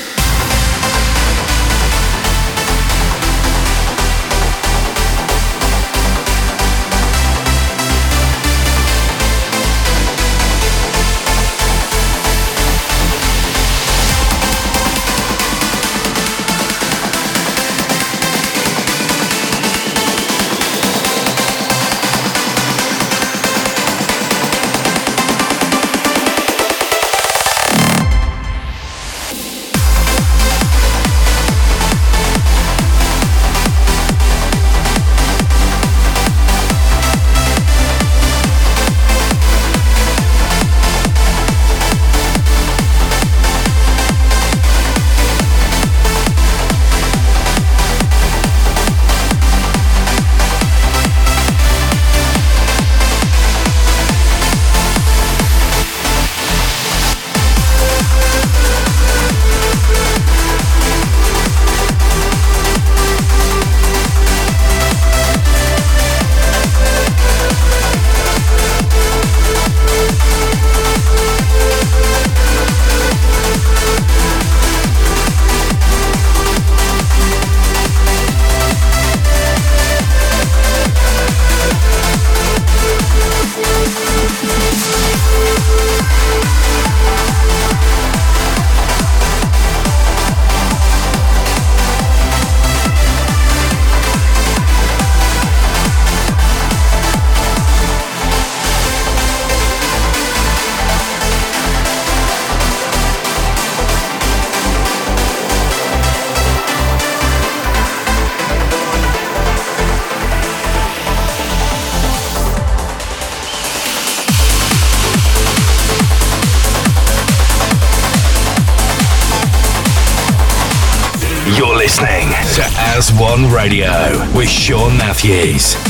With 124.46 124.52
Sean 124.52 124.96
Mathews. 124.96 125.85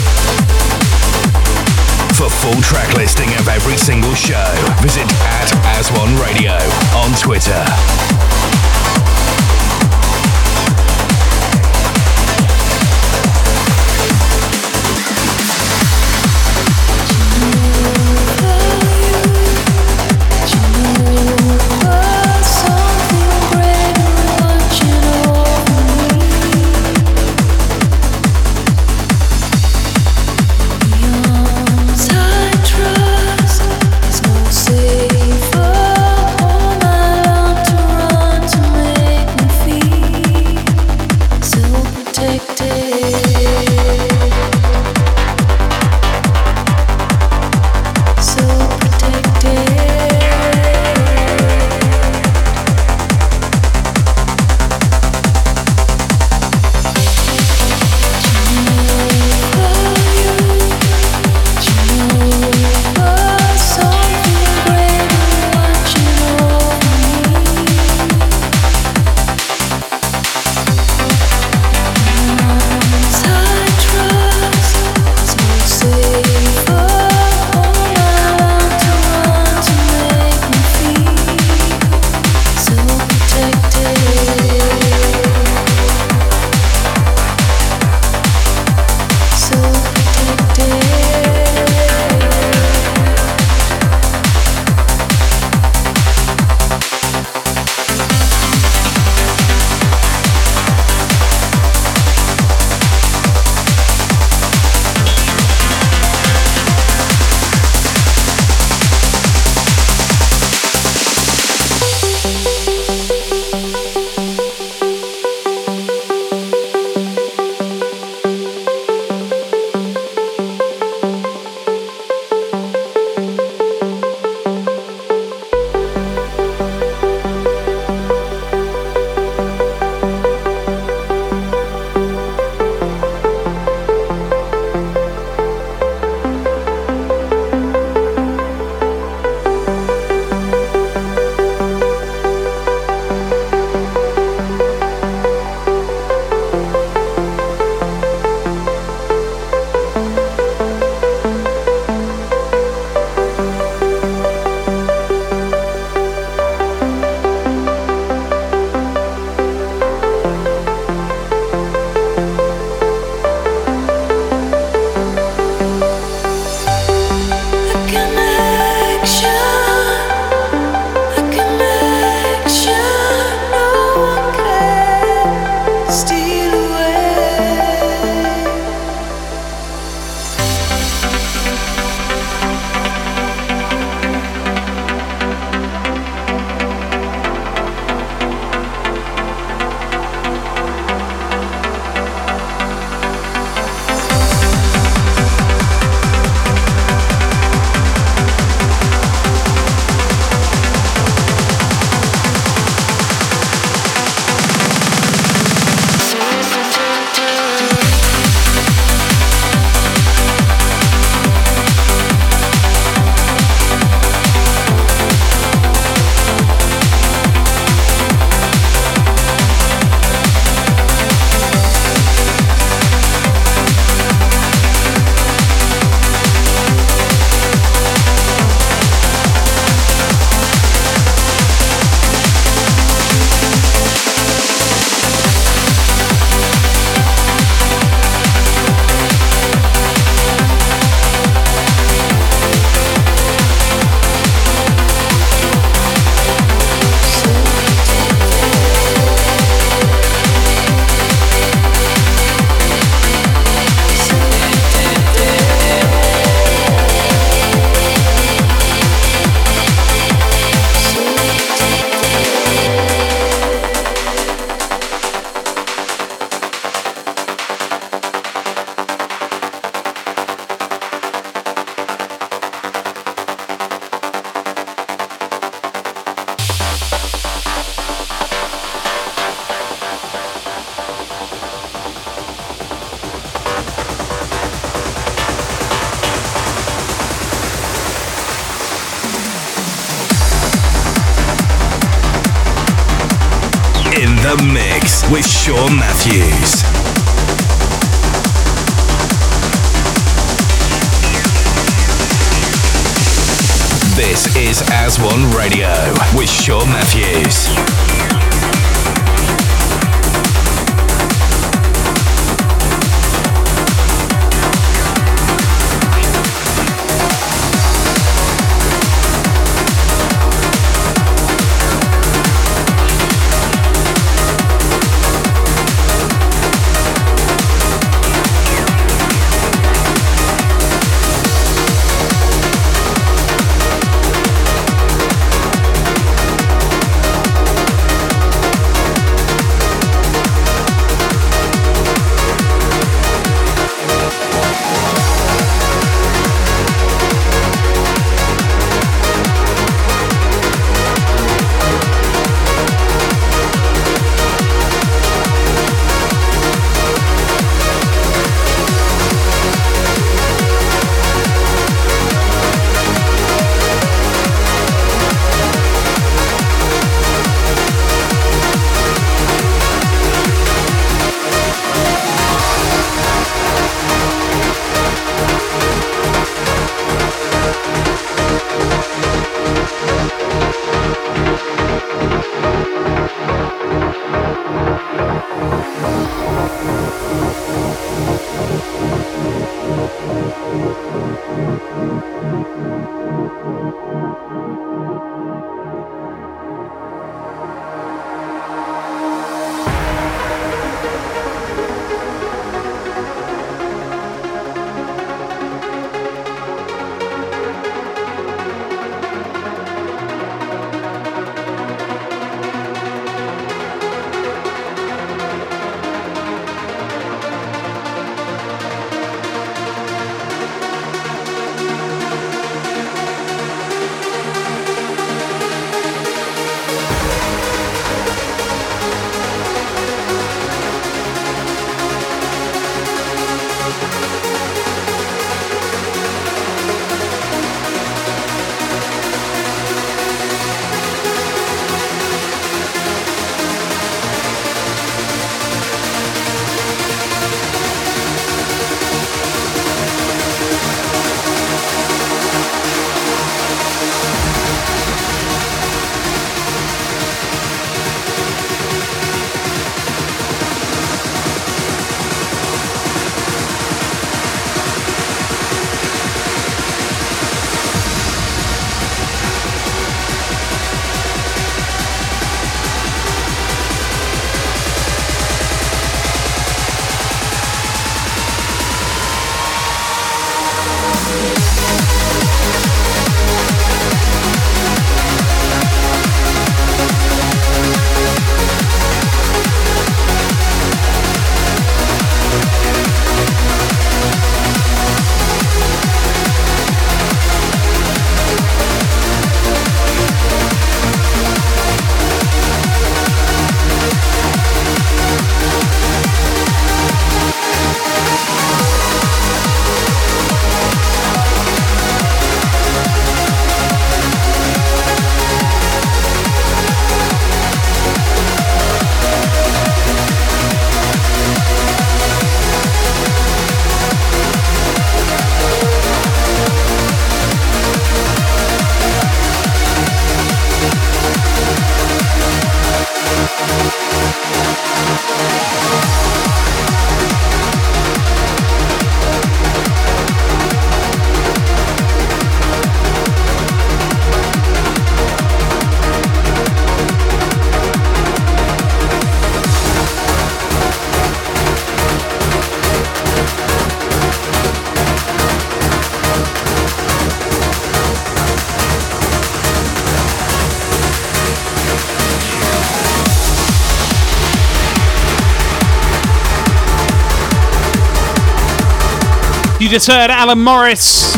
You 569.65 569.71
just 569.71 569.87
heard 569.87 570.11
Alan 570.11 570.43
Morris, 570.43 571.15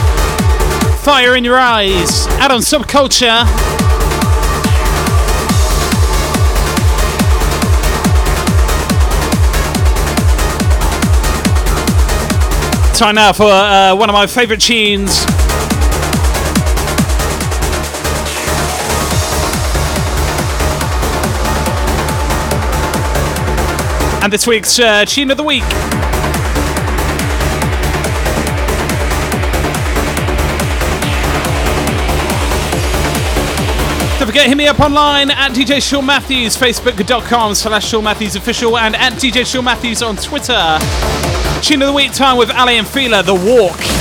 Fire 1.03 1.35
in 1.35 1.43
Your 1.43 1.57
Eyes, 1.57 2.25
out 2.39 2.49
on 2.49 2.61
Subculture. 2.61 3.43
Time 12.97 13.15
now 13.15 13.33
for 13.33 13.43
uh, 13.43 13.93
one 13.97 14.09
of 14.09 14.13
my 14.13 14.25
favourite 14.25 14.61
tunes. 14.61 15.25
And 24.23 24.31
this 24.31 24.47
week's 24.47 24.79
uh, 24.79 25.03
tune 25.03 25.31
of 25.31 25.35
the 25.35 25.43
week. 25.43 25.65
Forget, 34.37 34.49
hit 34.49 34.57
me 34.57 34.67
up 34.67 34.79
online 34.79 35.31
at 35.31 35.51
DJ 35.53 35.81
Sean 35.81 36.05
Mathews, 36.05 36.55
facebook.com 36.55 37.55
slash 37.55 37.87
Sean 37.87 38.03
Mathews 38.03 38.35
official, 38.35 38.77
and 38.77 38.95
at 38.95 39.13
DJ 39.13 39.43
Sean 39.43 39.65
Mathews 39.65 40.03
on 40.03 40.15
Twitter. 40.15 40.77
Tune 41.63 41.81
of 41.81 41.87
the 41.87 41.93
week 41.93 42.13
time 42.13 42.37
with 42.37 42.51
Aly 42.51 42.77
and 42.77 42.87
Fila, 42.87 43.23
The 43.23 43.33
Walk. 43.33 43.96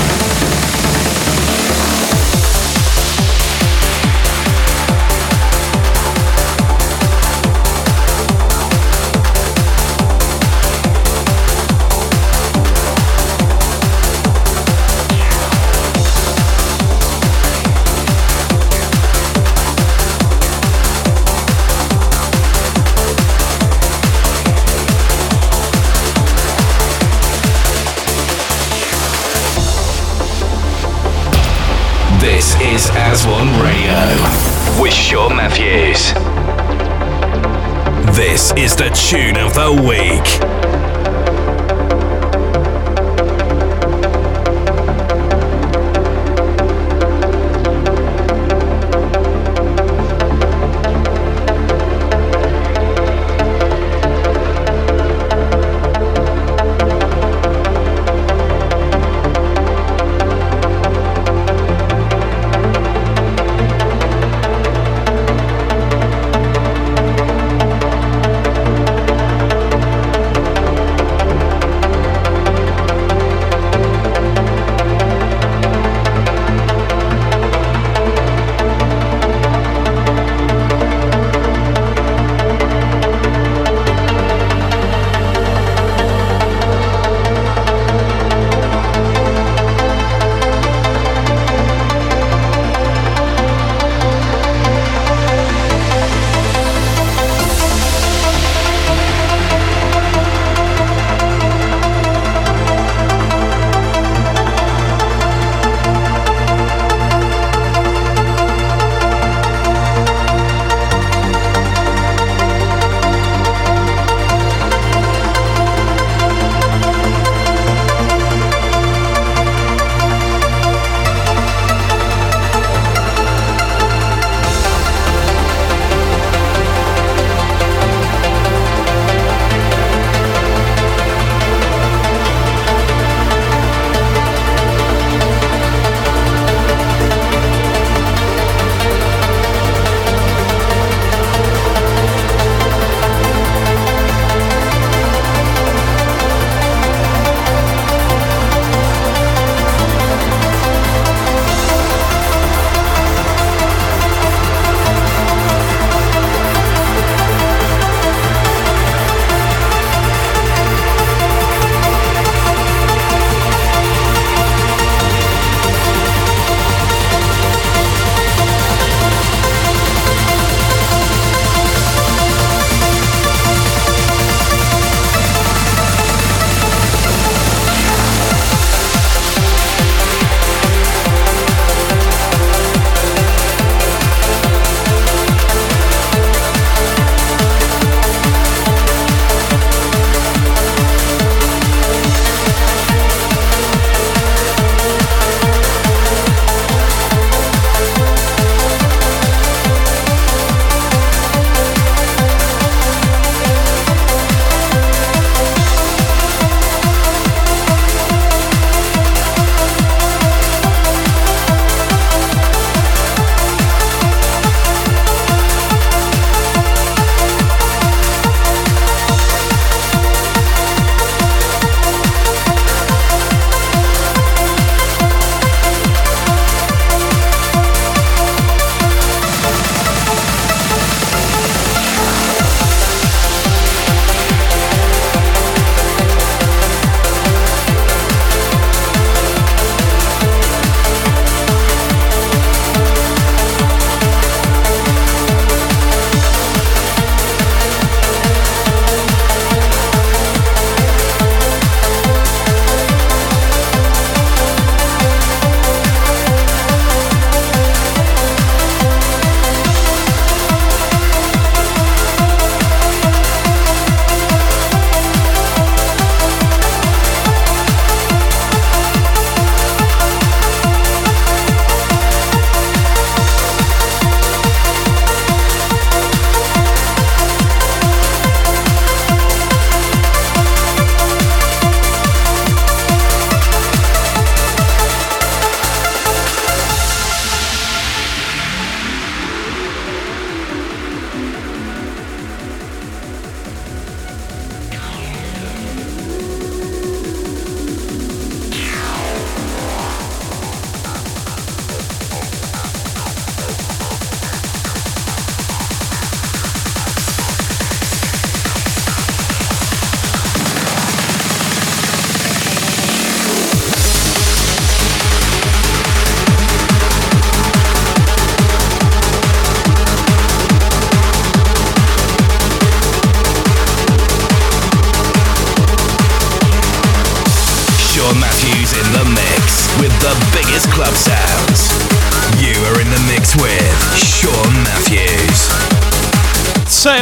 Is 38.57 38.75
the 38.75 38.89
tune 38.89 39.37
of 39.37 39.53
the 39.53 39.71
week. 39.71 40.76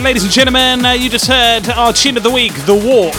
Ladies 0.04 0.24
and 0.24 0.32
gentlemen, 0.32 0.84
uh, 0.84 0.90
you 0.90 1.08
just 1.08 1.26
heard 1.26 1.66
our 1.70 1.90
tune 1.90 2.18
of 2.18 2.22
the 2.22 2.30
week, 2.30 2.52
The 2.66 2.74
Walk. 2.74 3.14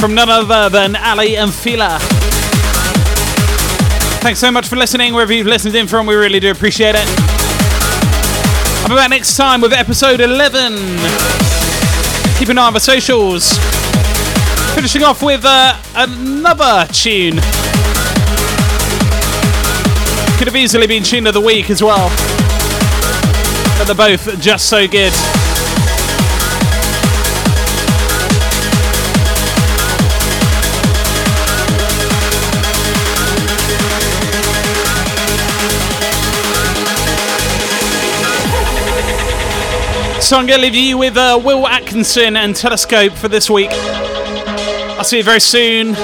From 0.00 0.14
none 0.14 0.30
other 0.30 0.70
than 0.70 0.96
Aly 0.96 1.36
and 1.36 1.52
Fila. 1.52 1.98
Thanks 4.22 4.38
so 4.38 4.50
much 4.50 4.68
for 4.68 4.76
listening, 4.76 5.12
wherever 5.12 5.34
you've 5.34 5.46
listened 5.46 5.74
in 5.74 5.86
from. 5.86 6.06
We 6.06 6.14
really 6.14 6.40
do 6.40 6.50
appreciate 6.50 6.94
it. 6.96 7.04
I'll 8.84 8.88
be 8.88 8.94
back 8.94 9.10
next 9.10 9.36
time 9.36 9.60
with 9.60 9.74
episode 9.74 10.22
11. 10.22 10.72
Keep 12.38 12.48
an 12.48 12.56
eye 12.56 12.66
on 12.68 12.72
the 12.72 12.80
socials. 12.80 13.58
Finishing 14.74 15.02
off 15.02 15.22
with 15.22 15.44
uh, 15.44 15.76
another 15.94 16.90
tune. 16.90 17.34
Could 20.38 20.46
have 20.46 20.56
easily 20.56 20.86
been 20.86 21.02
tune 21.02 21.26
of 21.26 21.34
the 21.34 21.42
week 21.42 21.68
as 21.68 21.82
well. 21.82 22.45
They're 23.86 23.94
both 23.94 24.40
just 24.40 24.68
so 24.68 24.88
good. 24.88 25.12
So 40.20 40.36
I'm 40.36 40.46
going 40.46 40.58
to 40.58 40.66
leave 40.66 40.74
you 40.74 40.98
with 40.98 41.16
uh, 41.16 41.40
Will 41.40 41.68
Atkinson 41.68 42.36
and 42.36 42.56
Telescope 42.56 43.12
for 43.12 43.28
this 43.28 43.48
week. 43.48 43.70
I'll 43.70 45.04
see 45.04 45.18
you 45.18 45.22
very 45.22 45.40
soon. 45.40 45.94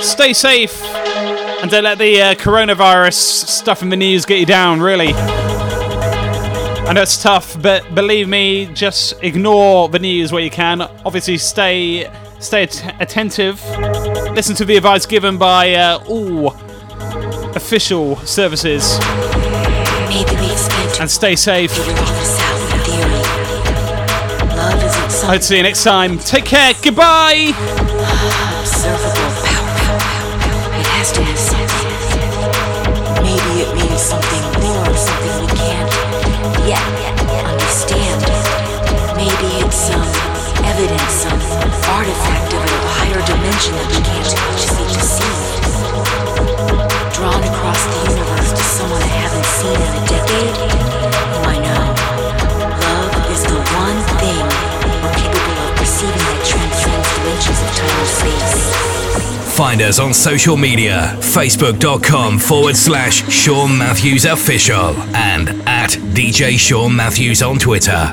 Stay 0.00 0.32
safe 0.32 0.82
and 1.60 1.70
don't 1.70 1.84
let 1.84 1.98
the 1.98 2.22
uh, 2.22 2.34
coronavirus 2.36 3.12
stuff 3.12 3.82
in 3.82 3.90
the 3.90 3.96
news 3.96 4.24
get 4.24 4.40
you 4.40 4.46
down, 4.46 4.80
really. 4.80 5.12
I 6.88 6.92
know 6.92 7.02
it's 7.02 7.20
tough, 7.20 7.60
but 7.60 7.94
believe 7.94 8.28
me, 8.28 8.66
just 8.66 9.14
ignore 9.22 9.88
the 9.88 9.98
news 9.98 10.32
where 10.32 10.42
you 10.42 10.50
can. 10.50 10.80
Obviously, 11.04 11.36
stay 11.38 12.08
stay 12.38 12.62
att- 12.64 12.94
attentive. 13.00 13.60
Listen 14.34 14.54
to 14.56 14.64
the 14.64 14.76
advice 14.76 15.04
given 15.06 15.36
by 15.36 15.74
uh, 15.74 15.98
all 16.08 16.52
official 17.56 18.16
services, 18.18 18.98
Made 20.08 20.28
the 20.28 20.36
weeks 20.40 20.60
spent 20.60 21.00
and 21.00 21.10
stay 21.10 21.34
safe. 21.34 21.72
figuring 21.72 21.98
off 21.98 22.08
the 22.08 22.24
south 22.24 22.72
in 22.72 22.80
theory. 22.84 24.56
Love 24.56 24.84
isn't 24.84 25.02
Hope 25.02 25.10
something 25.10 25.38
to 25.40 25.44
see 25.44 25.56
you 25.56 25.62
next 25.64 25.82
time. 25.82 26.18
Take 26.18 26.44
care. 26.44 26.72
Goodbye. 26.82 27.52
Find 59.56 59.80
us 59.80 59.98
on 59.98 60.12
social 60.12 60.58
media 60.58 61.16
facebook.com 61.20 62.38
forward 62.38 62.76
slash 62.76 63.26
Sean 63.32 63.78
Mathews 63.78 64.26
Official 64.26 64.94
and 65.16 65.48
at 65.66 65.92
DJ 66.12 66.58
Sean 66.58 66.94
Mathews 66.94 67.40
on 67.40 67.58
Twitter. 67.58 68.12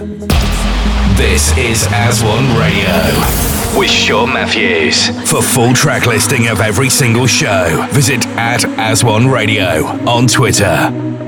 This 1.18 1.52
is 1.58 1.86
As 1.92 2.24
One 2.24 2.58
Radio 2.58 3.78
with 3.78 3.90
Sean 3.90 4.32
Mathews. 4.32 5.10
For 5.30 5.42
full 5.42 5.74
track 5.74 6.06
listing 6.06 6.48
of 6.48 6.62
every 6.62 6.90
single 6.90 7.28
show, 7.28 7.88
visit 7.92 8.26
at 8.38 8.64
As 8.80 9.04
One 9.04 9.28
Radio 9.28 9.86
on 10.08 10.28
Twitter. 10.28 11.23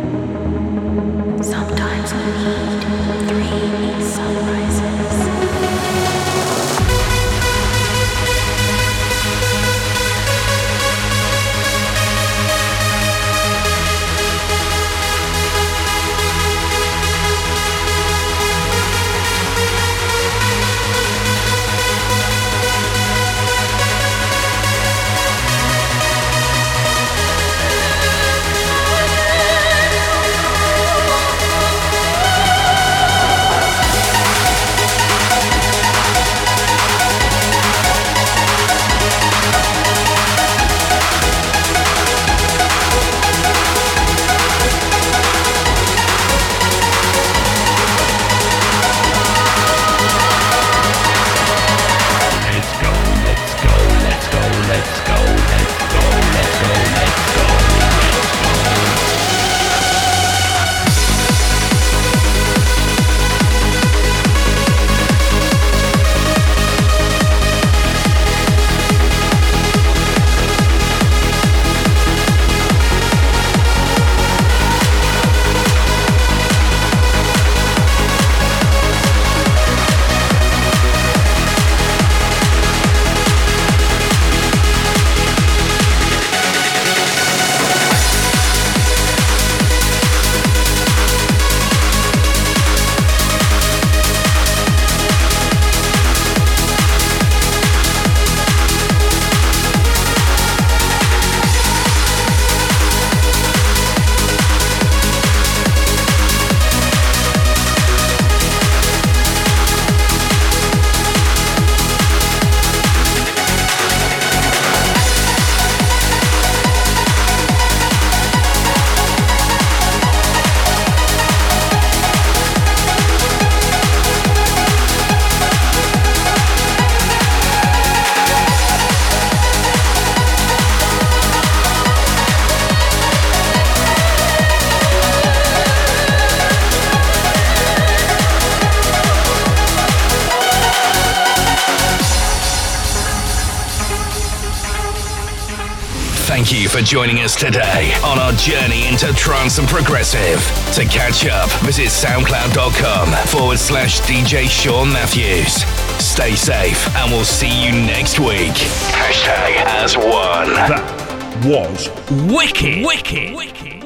Joining 146.86 147.22
us 147.22 147.36
today 147.36 147.96
on 148.04 148.20
our 148.20 148.32
journey 148.34 148.88
into 148.88 149.12
trance 149.14 149.58
and 149.58 149.68
progressive. 149.68 150.40
To 150.76 150.86
catch 150.86 151.26
up, 151.26 151.50
visit 151.64 151.88
soundcloud.com 151.88 153.12
forward 153.28 153.58
slash 153.58 154.02
DJ 154.02 154.48
Sean 154.48 154.94
Mathews. 154.94 155.64
Stay 156.00 156.36
safe, 156.36 156.96
and 156.96 157.12
we'll 157.12 157.26
see 157.26 157.66
you 157.66 157.72
next 157.72 158.20
week. 158.20 158.54
Hashtag 158.94 159.56
as 159.66 159.98
one. 159.98 160.54
That 160.54 161.44
was 161.44 161.90
wicked. 162.32 162.86
Wicked. 162.86 163.36
Wicked. 163.36 163.85